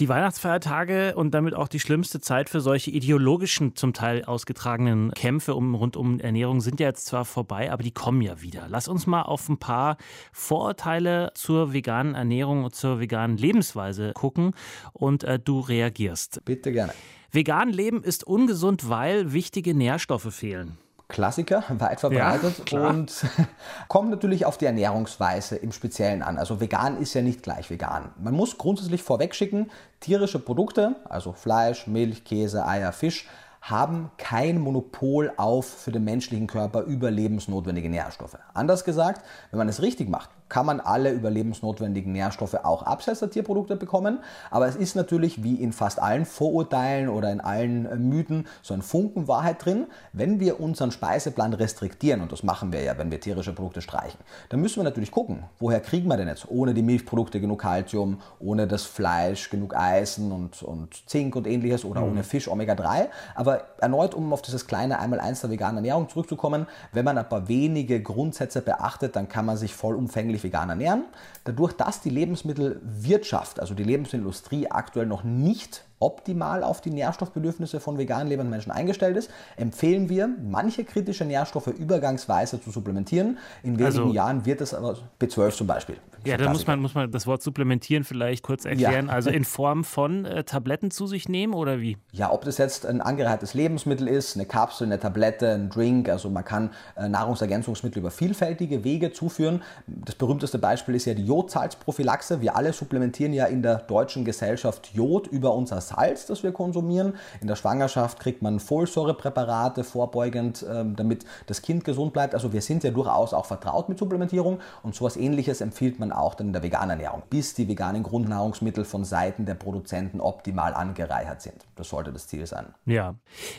Die 0.00 0.08
Weihnachtsfeiertage 0.08 1.16
und 1.16 1.32
damit 1.34 1.54
auch 1.54 1.66
die 1.66 1.80
schlimmste 1.80 2.20
Zeit 2.20 2.48
für 2.48 2.60
solche 2.60 2.92
ideologischen, 2.92 3.74
zum 3.74 3.92
Teil 3.92 4.24
ausgetragenen 4.24 5.10
Kämpfe 5.10 5.56
um, 5.56 5.74
rund 5.74 5.96
um 5.96 6.20
Ernährung 6.20 6.60
sind 6.60 6.78
ja 6.78 6.86
jetzt 6.86 7.06
zwar 7.06 7.24
vorbei, 7.24 7.72
aber 7.72 7.82
die 7.82 7.90
kommen 7.90 8.22
ja 8.22 8.40
wieder. 8.40 8.66
Lass 8.68 8.86
uns 8.86 9.08
mal 9.08 9.22
auf 9.22 9.48
ein 9.48 9.58
paar 9.58 9.96
Vorurteile 10.32 11.32
zur 11.34 11.72
veganen 11.72 12.14
Ernährung 12.14 12.62
und 12.62 12.76
zur 12.76 13.00
veganen 13.00 13.38
Lebensweise 13.38 14.12
gucken 14.14 14.52
und 14.92 15.24
äh, 15.24 15.40
du 15.40 15.58
reagierst. 15.58 16.44
Bitte 16.44 16.70
gerne. 16.70 16.92
Vegan 17.32 17.70
leben 17.70 18.04
ist 18.04 18.22
ungesund, 18.22 18.88
weil 18.88 19.32
wichtige 19.32 19.74
Nährstoffe 19.74 20.32
fehlen. 20.32 20.78
Klassiker, 21.08 21.64
weit 21.78 22.00
verbreitet 22.00 22.70
ja, 22.70 22.88
und 22.88 23.24
kommt 23.88 24.10
natürlich 24.10 24.44
auf 24.44 24.58
die 24.58 24.66
Ernährungsweise 24.66 25.56
im 25.56 25.72
Speziellen 25.72 26.22
an. 26.22 26.38
Also 26.38 26.60
vegan 26.60 26.98
ist 26.98 27.14
ja 27.14 27.22
nicht 27.22 27.42
gleich 27.42 27.70
vegan. 27.70 28.10
Man 28.22 28.34
muss 28.34 28.58
grundsätzlich 28.58 29.02
vorweg 29.02 29.34
schicken, 29.34 29.70
tierische 30.00 30.38
Produkte, 30.38 30.96
also 31.08 31.32
Fleisch, 31.32 31.86
Milch, 31.86 32.24
Käse, 32.24 32.66
Eier, 32.66 32.92
Fisch, 32.92 33.26
haben 33.62 34.10
kein 34.18 34.58
Monopol 34.58 35.32
auf 35.36 35.66
für 35.66 35.92
den 35.92 36.04
menschlichen 36.04 36.46
Körper 36.46 36.82
überlebensnotwendige 36.82 37.88
Nährstoffe. 37.88 38.38
Anders 38.54 38.84
gesagt, 38.84 39.24
wenn 39.50 39.58
man 39.58 39.68
es 39.68 39.82
richtig 39.82 40.08
macht, 40.08 40.30
kann 40.48 40.66
man 40.66 40.80
alle 40.80 41.10
überlebensnotwendigen 41.12 42.12
Nährstoffe 42.12 42.54
auch 42.54 42.82
abseits 42.82 43.20
der 43.20 43.30
Tierprodukte 43.30 43.76
bekommen. 43.76 44.20
Aber 44.50 44.66
es 44.66 44.76
ist 44.76 44.96
natürlich 44.96 45.42
wie 45.42 45.56
in 45.56 45.72
fast 45.72 46.00
allen 46.00 46.24
Vorurteilen 46.24 47.08
oder 47.08 47.30
in 47.30 47.40
allen 47.40 47.86
äh, 47.86 47.96
Mythen 47.96 48.46
so 48.62 48.74
ein 48.74 48.82
Funken 48.82 49.28
Wahrheit 49.28 49.64
drin. 49.64 49.86
Wenn 50.12 50.40
wir 50.40 50.60
unseren 50.60 50.90
Speiseplan 50.90 51.52
restriktieren, 51.54 52.20
und 52.20 52.32
das 52.32 52.42
machen 52.42 52.72
wir 52.72 52.82
ja, 52.82 52.96
wenn 52.98 53.10
wir 53.10 53.20
tierische 53.20 53.52
Produkte 53.52 53.82
streichen, 53.82 54.18
dann 54.48 54.60
müssen 54.60 54.76
wir 54.76 54.84
natürlich 54.84 55.10
gucken, 55.10 55.44
woher 55.58 55.80
kriegen 55.80 56.08
wir 56.08 56.16
denn 56.16 56.28
jetzt 56.28 56.50
ohne 56.50 56.74
die 56.74 56.82
Milchprodukte 56.82 57.40
genug 57.40 57.60
Kalzium, 57.60 58.20
ohne 58.40 58.66
das 58.66 58.84
Fleisch 58.84 59.50
genug 59.50 59.76
Eisen 59.76 60.32
und, 60.32 60.62
und 60.62 61.08
Zink 61.08 61.36
und 61.36 61.46
ähnliches 61.46 61.84
oder 61.84 62.00
mhm. 62.00 62.12
ohne 62.12 62.24
Fisch 62.24 62.48
Omega-3. 62.48 63.08
Aber 63.34 63.62
erneut, 63.78 64.14
um 64.14 64.32
auf 64.32 64.42
dieses 64.42 64.66
kleine 64.66 64.98
Einmal-Eins 64.98 65.40
der 65.40 65.50
veganen 65.50 65.76
Ernährung 65.76 66.08
zurückzukommen, 66.08 66.66
wenn 66.92 67.04
man 67.04 67.18
ein 67.18 67.28
paar 67.28 67.48
wenige 67.48 68.02
Grundsätze 68.02 68.62
beachtet, 68.62 69.16
dann 69.16 69.28
kann 69.28 69.44
man 69.44 69.56
sich 69.56 69.74
vollumfänglich 69.74 70.37
natürlich 70.38 70.42
vegan 70.42 70.70
ernähren. 70.70 71.04
Dadurch, 71.44 71.72
dass 71.74 72.00
die 72.00 72.10
Lebensmittelwirtschaft, 72.10 73.60
also 73.60 73.74
die 73.74 73.84
Lebensmittelindustrie 73.84 74.70
aktuell 74.70 75.06
noch 75.06 75.24
nicht 75.24 75.84
optimal 76.00 76.62
auf 76.62 76.80
die 76.80 76.90
Nährstoffbedürfnisse 76.90 77.80
von 77.80 77.98
vegan 77.98 78.28
lebenden 78.28 78.50
Menschen 78.50 78.72
eingestellt 78.72 79.16
ist, 79.16 79.30
empfehlen 79.56 80.08
wir, 80.08 80.28
manche 80.42 80.84
kritische 80.84 81.24
Nährstoffe 81.24 81.68
übergangsweise 81.68 82.60
zu 82.60 82.70
supplementieren. 82.70 83.38
In 83.62 83.78
wenigen 83.78 83.84
also, 83.84 84.12
Jahren 84.12 84.46
wird 84.46 84.60
es 84.60 84.74
aber 84.74 84.96
B12 85.20 85.50
zum 85.56 85.66
Beispiel. 85.66 85.96
Ja, 86.24 86.36
da 86.36 86.50
muss 86.50 86.66
man, 86.66 86.80
muss 86.80 86.94
man 86.94 87.10
das 87.10 87.26
Wort 87.26 87.42
supplementieren 87.42 88.04
vielleicht 88.04 88.42
kurz 88.42 88.64
erklären. 88.64 89.06
Ja. 89.06 89.12
Also 89.12 89.30
in 89.30 89.44
Form 89.44 89.84
von 89.84 90.24
äh, 90.24 90.44
Tabletten 90.44 90.90
zu 90.90 91.06
sich 91.06 91.28
nehmen 91.28 91.54
oder 91.54 91.80
wie? 91.80 91.96
Ja, 92.12 92.32
ob 92.32 92.44
das 92.44 92.58
jetzt 92.58 92.86
ein 92.86 93.00
angereichertes 93.00 93.54
Lebensmittel 93.54 94.08
ist, 94.08 94.36
eine 94.36 94.46
Kapsel, 94.46 94.86
eine 94.86 94.98
Tablette, 94.98 95.52
ein 95.52 95.70
Drink, 95.70 96.08
also 96.08 96.28
man 96.28 96.44
kann 96.44 96.70
äh, 96.96 97.08
Nahrungsergänzungsmittel 97.08 98.00
über 98.00 98.10
vielfältige 98.10 98.84
Wege 98.84 99.12
zuführen. 99.12 99.62
Das 99.86 100.14
berühmteste 100.14 100.58
Beispiel 100.58 100.94
ist 100.94 101.04
ja 101.04 101.14
die 101.14 101.24
Jodsalzprophylaxe. 101.24 102.40
Wir 102.40 102.56
alle 102.56 102.72
supplementieren 102.72 103.32
ja 103.32 103.46
in 103.46 103.62
der 103.62 103.76
deutschen 103.76 104.24
Gesellschaft 104.24 104.90
Jod 104.94 105.26
über 105.28 105.54
unser 105.54 105.80
Salz, 105.88 106.26
das 106.26 106.42
wir 106.42 106.52
konsumieren. 106.52 107.14
In 107.40 107.48
der 107.48 107.56
Schwangerschaft 107.56 108.20
kriegt 108.20 108.42
man 108.42 108.60
Folsäurepräparate 108.60 109.84
vorbeugend, 109.84 110.64
ähm, 110.68 110.96
damit 110.96 111.24
das 111.46 111.62
Kind 111.62 111.84
gesund 111.84 112.12
bleibt. 112.12 112.34
Also 112.34 112.52
wir 112.52 112.62
sind 112.62 112.84
ja 112.84 112.90
durchaus 112.90 113.34
auch 113.34 113.46
vertraut 113.46 113.88
mit 113.88 113.98
Supplementierung 113.98 114.60
und 114.82 114.94
sowas 114.94 115.16
ähnliches 115.16 115.60
empfiehlt 115.60 115.98
man 115.98 116.12
auch 116.12 116.34
dann 116.34 116.48
in 116.48 116.52
der 116.52 116.62
veganen 116.62 116.90
Ernährung, 116.90 117.22
bis 117.30 117.54
die 117.54 117.68
veganen 117.68 118.02
Grundnahrungsmittel 118.02 118.84
von 118.84 119.04
Seiten 119.04 119.46
der 119.46 119.54
Produzenten 119.54 120.20
optimal 120.20 120.74
angereichert 120.74 121.42
sind. 121.42 121.66
Das 121.76 121.88
sollte 121.88 122.12
das 122.12 122.26
Ziel 122.26 122.46
sein. 122.46 122.66
Ja. 122.86 123.14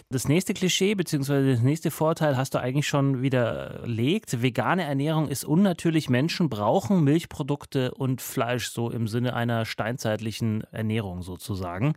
Das 0.10 0.28
nächste 0.28 0.54
Klischee 0.54 0.96
bzw. 0.96 1.54
das 1.54 1.62
nächste 1.62 1.92
Vorteil 1.92 2.38
hast 2.38 2.54
du 2.54 2.60
eigentlich 2.60 2.88
schon 2.88 3.22
widerlegt. 3.22 4.42
Vegane 4.42 4.84
Ernährung 4.84 5.28
ist 5.28 5.46
unnatürlich. 5.46 6.10
Menschen 6.10 6.50
brauchen 6.50 7.04
Milchprodukte 7.04 7.94
und 7.94 8.22
Fleisch 8.22 8.70
so 8.70 8.90
im 8.90 9.08
Sinne 9.08 9.34
einer 9.34 9.66
steinzeitlichen 9.66 10.64
Ernährung 10.72 11.22
sozusagen 11.22 11.94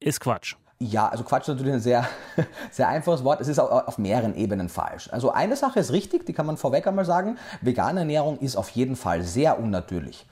ist 0.00 0.20
Quatsch. 0.20 0.56
Ja, 0.80 1.08
also 1.08 1.22
Quatsch 1.22 1.42
ist 1.42 1.48
natürlich 1.48 1.72
ein 1.72 1.80
sehr, 1.80 2.06
sehr 2.70 2.88
einfaches 2.88 3.22
Wort. 3.22 3.40
Es 3.40 3.48
ist 3.48 3.58
auf 3.58 3.96
mehreren 3.96 4.34
Ebenen 4.34 4.68
falsch. 4.68 5.08
Also 5.12 5.30
eine 5.30 5.56
Sache 5.56 5.78
ist 5.78 5.92
richtig, 5.92 6.26
die 6.26 6.32
kann 6.32 6.46
man 6.46 6.56
vorweg 6.56 6.86
einmal 6.86 7.04
sagen. 7.04 7.38
Vegane 7.62 8.00
Ernährung 8.00 8.38
ist 8.38 8.56
auf 8.56 8.70
jeden 8.70 8.96
Fall 8.96 9.22
sehr 9.22 9.58
unnatürlich. 9.58 10.26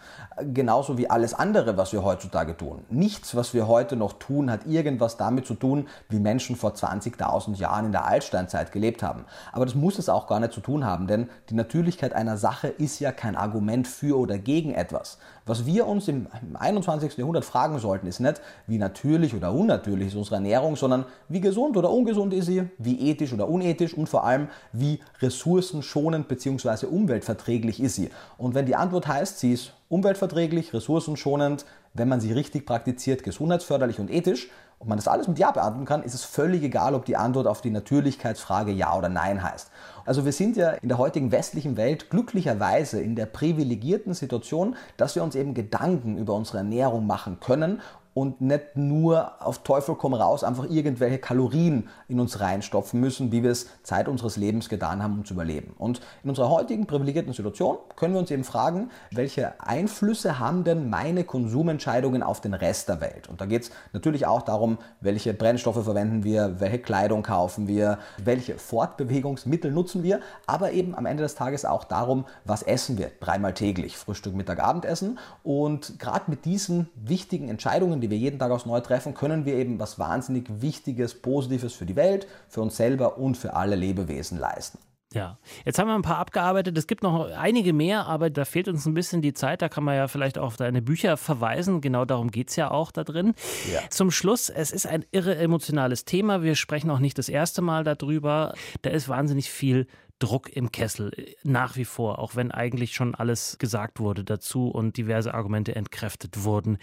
Genauso 0.53 0.99
wie 0.99 1.09
alles 1.09 1.33
andere, 1.33 1.77
was 1.77 1.93
wir 1.93 2.03
heutzutage 2.03 2.57
tun. 2.57 2.85
Nichts, 2.91 3.37
was 3.37 3.55
wir 3.55 3.69
heute 3.69 3.97
noch 3.97 4.15
tun, 4.15 4.51
hat 4.51 4.67
irgendwas 4.67 5.17
damit 5.17 5.47
zu 5.47 5.55
tun, 5.55 5.89
wie 6.09 6.19
Menschen 6.19 6.57
vor 6.57 6.73
20.000 6.73 7.57
Jahren 7.57 7.87
in 7.87 7.93
der 7.93 8.07
Altsteinzeit 8.07 8.73
gelebt 8.73 9.03
haben. 9.03 9.25
Aber 9.53 9.65
das 9.65 9.75
muss 9.75 9.99
es 9.99 10.09
auch 10.09 10.27
gar 10.27 10.41
nicht 10.41 10.53
zu 10.53 10.61
tun 10.61 10.85
haben, 10.85 11.07
denn 11.07 11.31
die 11.51 11.55
Natürlichkeit 11.55 12.15
einer 12.15 12.37
Sache 12.37 12.69
ist 12.69 12.99
ja 12.99 13.13
kein 13.13 13.37
Argument 13.37 13.87
für 13.87 14.19
oder 14.19 14.39
gegen 14.39 14.75
etwas. 14.75 15.19
Was 15.45 15.67
wir 15.67 15.89
uns 15.89 16.07
im 16.07 16.29
21. 16.55 17.17
Jahrhundert 17.17 17.45
fragen 17.45 17.81
sollten, 17.81 18.07
ist 18.07 18.21
nicht, 18.21 18.41
wie 18.69 18.79
natürlich 18.79 19.35
oder 19.35 19.53
unnatürlich 19.53 20.09
ist 20.09 20.15
unsere 20.15 20.37
Ernährung, 20.37 20.77
sondern 20.77 21.05
wie 21.29 21.41
gesund 21.41 21.77
oder 21.77 21.91
ungesund 21.91 22.33
ist 22.33 22.47
sie, 22.47 22.69
wie 22.79 23.11
ethisch 23.11 23.33
oder 23.33 23.49
unethisch 23.49 23.95
und 23.95 24.09
vor 24.09 24.25
allem, 24.25 24.49
wie 24.73 25.01
ressourcenschonend 25.21 26.29
bzw. 26.29 26.87
umweltverträglich 26.87 27.83
ist 27.83 27.97
sie. 27.97 28.11
Und 28.39 28.55
wenn 28.55 28.67
die 28.67 28.77
Antwort 28.77 29.09
heißt, 29.09 29.41
sie 29.41 29.53
ist 29.53 29.73
umweltverträglich, 29.89 30.73
ressourcenschonend, 30.73 31.65
wenn 31.95 32.09
man 32.09 32.21
sie 32.21 32.33
richtig 32.33 32.67
praktiziert, 32.67 33.23
gesundheitsförderlich 33.23 34.01
und 34.01 34.11
ethisch, 34.11 34.49
und 34.83 34.89
man 34.89 34.99
das 34.99 35.07
alles 35.07 35.29
mit 35.29 35.39
Ja 35.39 35.53
beantworten 35.53 35.87
kann, 35.87 36.03
ist 36.03 36.15
es 36.15 36.25
völlig 36.25 36.65
egal, 36.65 36.97
ob 36.97 37.05
die 37.05 37.17
Antwort 37.17 37.47
auf 37.47 37.61
die 37.61 37.71
Natürlichkeitsfrage 37.71 38.73
Ja 38.73 38.99
oder 38.99 39.09
Nein 39.09 39.41
heißt. 39.41 39.71
Also 40.05 40.25
wir 40.25 40.33
sind 40.33 40.57
ja 40.57 40.71
in 40.71 40.89
der 40.89 40.99
heutigen 40.99 41.31
westlichen 41.31 41.77
Welt 41.77 42.11
glücklicherweise 42.11 43.01
in 43.01 43.15
der 43.15 43.27
privilegierten 43.27 44.13
Situation, 44.13 44.75
dass 44.97 45.15
wir 45.15 45.23
uns 45.23 45.37
eben 45.37 45.55
Gedanken 45.55 46.19
über 46.19 46.35
unsere 46.35 46.59
Ernährung 46.59 47.07
machen 47.07 47.39
können 47.39 47.81
und 48.15 48.41
nicht 48.41 48.77
nur 48.77 49.33
auf 49.41 49.63
Teufel 49.63 49.95
komm 49.95 50.15
raus 50.15 50.45
einfach 50.45 50.69
irgendwelche 50.69 51.19
Kalorien 51.19 51.89
in 52.09 52.21
uns 52.21 52.41
reinstopfen 52.41 53.01
müssen, 53.01 53.33
wie 53.33 53.43
wir 53.43 53.51
es 53.51 53.69
Zeit 53.83 54.09
unseres 54.09 54.37
Lebens 54.37 54.69
getan 54.69 55.03
haben, 55.03 55.15
um 55.15 55.25
zu 55.25 55.35
überleben. 55.35 55.75
Und 55.79 56.01
in 56.23 56.31
unserer 56.31 56.51
heutigen 56.51 56.87
privilegierten 56.87 57.33
Situation 57.33 57.79
können 57.97 58.15
wir 58.15 58.21
uns 58.21 58.31
eben 58.31 58.45
fragen, 58.45 58.91
welche 59.11 59.61
Einflüsse 59.61 60.39
haben 60.39 60.65
denn 60.65 60.91
meine 60.91 61.25
Konsumentscheidungen 61.25 62.23
auf 62.23 62.41
den 62.41 62.55
Rest 62.55 62.89
der 62.89 63.01
Welt? 63.01 63.29
Und 63.29 63.41
da 63.41 63.47
geht 63.47 63.63
es 63.63 63.71
natürlich 63.93 64.27
auch 64.27 64.43
darum, 64.43 64.79
welche 65.01 65.33
Brennstoffe 65.33 65.83
verwenden 65.83 66.25
wir, 66.25 66.61
welche 66.61 66.79
Kleidung 66.79 67.23
kaufen 67.23 67.67
wir, 67.67 67.99
welche 68.19 68.59
Fortbewegungsmittel 68.59 69.73
nutzen 69.73 70.03
wir, 70.03 70.21
aber 70.47 70.73
eben 70.73 70.95
am 70.95 71.07
Ende 71.07 71.23
des 71.23 71.35
Tages 71.35 71.65
auch 71.65 71.85
darum, 71.85 72.27
was 72.45 72.63
essen 72.63 72.99
wir 72.99 73.11
dreimal 73.21 73.55
täglich, 73.55 73.97
Frühstück, 73.97 74.35
Mittag, 74.35 74.61
Abendessen. 74.61 75.19
Und 75.43 75.99
gerade 75.99 76.31
mit 76.31 76.45
diesen 76.45 76.91
wichtigen 76.95 77.49
Entscheidungen, 77.49 78.02
die 78.03 78.11
wir 78.11 78.19
jeden 78.19 78.39
Tag 78.39 78.51
aufs 78.51 78.67
Neue 78.67 78.83
treffen, 78.83 79.15
können 79.15 79.47
wir 79.47 79.55
eben 79.55 79.79
was 79.79 79.99
wahnsinnig 79.99 80.45
Wichtiges, 80.61 81.15
Positives 81.15 81.73
für 81.73 81.87
die 81.87 81.97
Welt, 81.97 82.27
für 82.49 82.61
uns 82.61 82.77
selber 82.77 83.19
und 83.19 83.37
für 83.37 83.55
alle 83.55 83.77
Lebewesen 83.77 84.39
leisten. 84.39 84.79
Ja, 85.15 85.39
jetzt 85.65 85.79
haben 85.79 85.89
wir 85.89 85.95
ein 85.95 86.03
paar 86.03 86.19
abgearbeitet. 86.19 86.77
Es 86.79 86.87
gibt 86.87 87.03
noch 87.03 87.31
einige 87.31 87.73
mehr, 87.73 88.07
aber 88.07 88.31
da 88.31 88.45
fehlt 88.45 88.69
uns 88.69 88.87
ein 88.87 88.95
bisschen 88.95 89.21
die 89.21 89.35
Zeit. 89.35 89.63
Da 89.63 89.69
kann 89.69 89.85
man 89.85 89.95
ja 89.95 90.09
vielleicht 90.09 90.39
auch 90.39 90.47
auf 90.47 90.57
deine 90.57 90.83
Bücher 90.83 91.17
verweisen. 91.17 91.81
Genau 91.81 92.05
darum 92.05 92.31
geht 92.31 92.51
es 92.51 92.57
ja 92.57 92.71
auch 92.71 92.91
da 92.91 93.05
drin. 93.05 93.35
Ja. 93.73 93.81
Zum 93.91 94.11
Schluss, 94.11 94.49
es 94.49 94.71
ist 94.71 94.87
ein 94.87 95.05
irre 95.13 95.37
emotionales 95.37 96.05
Thema. 96.05 96.43
Wir 96.43 96.55
sprechen 96.55 96.91
auch 96.91 96.99
nicht 96.99 97.19
das 97.19 97.29
erste 97.29 97.63
Mal 97.63 97.85
darüber. 97.85 98.55
Da 98.83 98.91
ist 98.91 99.09
wahnsinnig 99.09 99.51
viel 99.51 99.87
Druck 100.19 100.55
im 100.55 100.71
Kessel, 100.71 101.11
nach 101.43 101.77
wie 101.77 101.85
vor, 101.85 102.21
auch 102.21 102.37
wenn 102.37 102.53
eigentlich 102.53 102.95
schon 102.95 103.15
alles 103.17 103.59
gesagt 103.59 103.99
wurde 103.99 104.23
dazu 104.23 104.69
und 104.69 104.97
diverse 104.97 105.35
Argumente 105.35 105.75
entkräftet 105.75 106.45
wurden. 106.45 106.79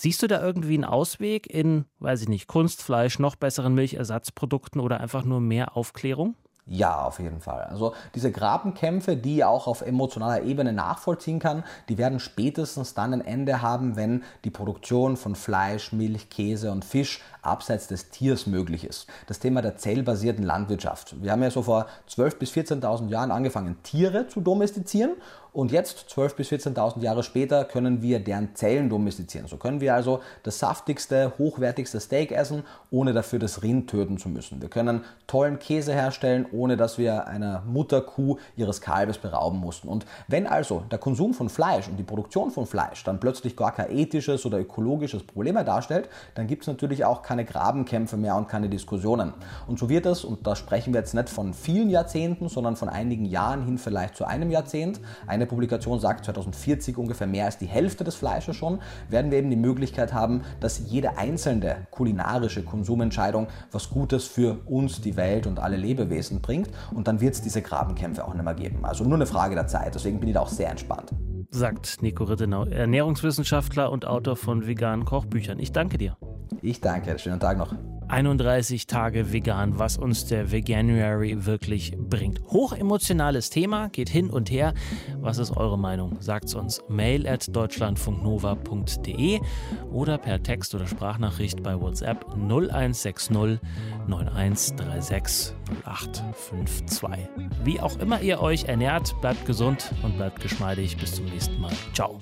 Siehst 0.00 0.22
du 0.22 0.28
da 0.28 0.40
irgendwie 0.40 0.74
einen 0.74 0.84
Ausweg 0.84 1.52
in, 1.52 1.84
weiß 1.98 2.22
ich 2.22 2.28
nicht, 2.28 2.46
Kunstfleisch, 2.46 3.18
noch 3.18 3.34
besseren 3.34 3.74
Milchersatzprodukten 3.74 4.80
oder 4.80 5.00
einfach 5.00 5.24
nur 5.24 5.40
mehr 5.40 5.76
Aufklärung? 5.76 6.36
Ja, 6.66 7.02
auf 7.02 7.18
jeden 7.18 7.40
Fall. 7.40 7.62
Also 7.64 7.94
diese 8.14 8.30
Grabenkämpfe, 8.30 9.16
die 9.16 9.42
auch 9.42 9.66
auf 9.66 9.82
emotionaler 9.82 10.44
Ebene 10.44 10.72
nachvollziehen 10.72 11.40
kann, 11.40 11.64
die 11.88 11.98
werden 11.98 12.20
spätestens 12.20 12.94
dann 12.94 13.12
ein 13.12 13.24
Ende 13.24 13.60
haben, 13.60 13.96
wenn 13.96 14.22
die 14.44 14.50
Produktion 14.50 15.16
von 15.16 15.34
Fleisch, 15.34 15.92
Milch, 15.92 16.30
Käse 16.30 16.70
und 16.70 16.84
Fisch 16.84 17.20
abseits 17.42 17.88
des 17.88 18.10
Tiers 18.10 18.46
möglich 18.46 18.84
ist. 18.84 19.08
Das 19.26 19.40
Thema 19.40 19.62
der 19.62 19.78
zellbasierten 19.78 20.44
Landwirtschaft. 20.44 21.20
Wir 21.20 21.32
haben 21.32 21.42
ja 21.42 21.50
so 21.50 21.62
vor 21.62 21.86
12.000 22.08 22.38
bis 22.38 22.52
14.000 22.52 23.08
Jahren 23.08 23.32
angefangen, 23.32 23.82
Tiere 23.82 24.28
zu 24.28 24.42
domestizieren 24.42 25.12
und 25.58 25.72
jetzt, 25.72 26.06
12.000 26.14 26.36
bis 26.36 26.52
14.000 26.52 27.00
Jahre 27.00 27.24
später, 27.24 27.64
können 27.64 28.00
wir 28.00 28.20
deren 28.20 28.54
Zellen 28.54 28.88
domestizieren. 28.88 29.48
So 29.48 29.56
können 29.56 29.80
wir 29.80 29.92
also 29.92 30.20
das 30.44 30.60
saftigste, 30.60 31.32
hochwertigste 31.36 31.98
Steak 31.98 32.30
essen, 32.30 32.62
ohne 32.92 33.12
dafür 33.12 33.40
das 33.40 33.60
Rind 33.60 33.90
töten 33.90 34.18
zu 34.18 34.28
müssen. 34.28 34.62
Wir 34.62 34.68
können 34.68 35.02
tollen 35.26 35.58
Käse 35.58 35.92
herstellen, 35.92 36.46
ohne 36.52 36.76
dass 36.76 36.96
wir 36.96 37.26
einer 37.26 37.64
Mutterkuh 37.66 38.36
ihres 38.54 38.80
Kalbes 38.80 39.18
berauben 39.18 39.58
mussten. 39.58 39.88
Und 39.88 40.06
wenn 40.28 40.46
also 40.46 40.84
der 40.92 41.00
Konsum 41.00 41.34
von 41.34 41.48
Fleisch 41.48 41.88
und 41.88 41.96
die 41.96 42.04
Produktion 42.04 42.52
von 42.52 42.64
Fleisch 42.64 43.02
dann 43.02 43.18
plötzlich 43.18 43.56
gar 43.56 43.72
kein 43.74 43.90
ethisches 43.90 44.46
oder 44.46 44.60
ökologisches 44.60 45.24
Problem 45.24 45.54
mehr 45.54 45.64
darstellt, 45.64 46.08
dann 46.36 46.46
gibt 46.46 46.62
es 46.62 46.68
natürlich 46.68 47.04
auch 47.04 47.22
keine 47.22 47.44
Grabenkämpfe 47.44 48.16
mehr 48.16 48.36
und 48.36 48.46
keine 48.46 48.68
Diskussionen. 48.68 49.34
Und 49.66 49.80
so 49.80 49.88
wird 49.88 50.06
es, 50.06 50.22
und 50.22 50.46
da 50.46 50.54
sprechen 50.54 50.94
wir 50.94 51.00
jetzt 51.00 51.14
nicht 51.14 51.28
von 51.28 51.52
vielen 51.52 51.90
Jahrzehnten, 51.90 52.48
sondern 52.48 52.76
von 52.76 52.88
einigen 52.88 53.24
Jahren 53.24 53.64
hin 53.64 53.76
vielleicht 53.76 54.14
zu 54.14 54.24
einem 54.24 54.52
Jahrzehnt, 54.52 55.00
eine 55.26 55.47
Publikation 55.48 55.98
sagt 55.98 56.24
2040 56.24 56.96
ungefähr 56.96 57.26
mehr 57.26 57.46
als 57.46 57.58
die 57.58 57.66
Hälfte 57.66 58.04
des 58.04 58.14
Fleisches 58.14 58.56
schon, 58.56 58.78
werden 59.08 59.30
wir 59.30 59.38
eben 59.38 59.50
die 59.50 59.56
Möglichkeit 59.56 60.12
haben, 60.12 60.42
dass 60.60 60.90
jede 60.90 61.18
einzelne 61.18 61.86
kulinarische 61.90 62.62
Konsumentscheidung 62.62 63.48
was 63.72 63.90
Gutes 63.90 64.26
für 64.26 64.58
uns, 64.66 65.00
die 65.00 65.16
Welt 65.16 65.46
und 65.46 65.58
alle 65.58 65.76
Lebewesen 65.76 66.40
bringt. 66.40 66.70
Und 66.94 67.08
dann 67.08 67.20
wird 67.20 67.34
es 67.34 67.42
diese 67.42 67.62
Grabenkämpfe 67.62 68.24
auch 68.24 68.34
nicht 68.34 68.44
mehr 68.44 68.54
geben. 68.54 68.84
Also 68.84 69.04
nur 69.04 69.14
eine 69.14 69.26
Frage 69.26 69.54
der 69.54 69.66
Zeit. 69.66 69.94
Deswegen 69.94 70.20
bin 70.20 70.28
ich 70.28 70.34
da 70.34 70.40
auch 70.40 70.48
sehr 70.48 70.70
entspannt. 70.70 71.10
Sagt 71.50 72.02
Nico 72.02 72.24
Rittenau, 72.24 72.64
Ernährungswissenschaftler 72.64 73.90
und 73.90 74.06
Autor 74.06 74.36
von 74.36 74.66
veganen 74.66 75.04
Kochbüchern. 75.04 75.58
Ich 75.58 75.72
danke 75.72 75.96
dir. 75.96 76.16
Ich 76.60 76.80
danke. 76.80 77.18
Schönen 77.18 77.40
Tag 77.40 77.56
noch. 77.56 77.74
31 78.08 78.86
Tage 78.86 79.32
vegan, 79.32 79.78
was 79.78 79.96
uns 79.98 80.26
der 80.26 80.50
Veganuary 80.50 81.46
wirklich 81.46 81.96
bringt. 81.96 82.40
Hochemotionales 82.50 83.50
Thema, 83.50 83.88
geht 83.88 84.08
hin 84.08 84.30
und 84.30 84.50
her. 84.50 84.74
Was 85.20 85.38
ist 85.38 85.56
eure 85.56 85.78
Meinung? 85.78 86.16
Sagt's 86.20 86.54
uns. 86.54 86.82
Mail 86.88 87.26
at 87.28 87.54
deutschlandfunknova.de 87.54 89.40
oder 89.92 90.18
per 90.18 90.42
Text 90.42 90.74
oder 90.74 90.86
Sprachnachricht 90.86 91.62
bei 91.62 91.78
WhatsApp 91.80 92.24
0160 92.34 93.60
9136 94.06 95.54
0852. 95.84 97.08
Wie 97.64 97.80
auch 97.80 97.98
immer 97.98 98.20
ihr 98.22 98.40
euch 98.40 98.64
ernährt, 98.64 99.14
bleibt 99.20 99.46
gesund 99.46 99.92
und 100.02 100.16
bleibt 100.16 100.40
geschmeidig. 100.40 100.96
Bis 100.96 101.14
zum 101.14 101.26
nächsten 101.26 101.60
Mal. 101.60 101.72
Ciao. 101.92 102.18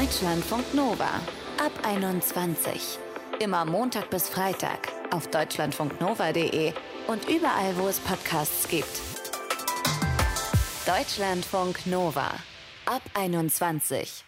Deutschlandfunk 0.00 0.74
Nova 0.74 1.20
ab 1.64 1.70
21. 1.84 2.98
Immer 3.38 3.64
Montag 3.64 4.10
bis 4.10 4.28
Freitag 4.28 4.88
auf 5.12 5.28
deutschlandfunknova.de 5.28 6.72
und 7.06 7.28
überall, 7.28 7.76
wo 7.76 7.86
es 7.86 8.00
Podcasts 8.00 8.66
gibt. 8.66 9.00
Deutschlandfunk 10.84 11.86
Nova 11.86 12.28
ab 12.86 13.02
21. 13.14 14.24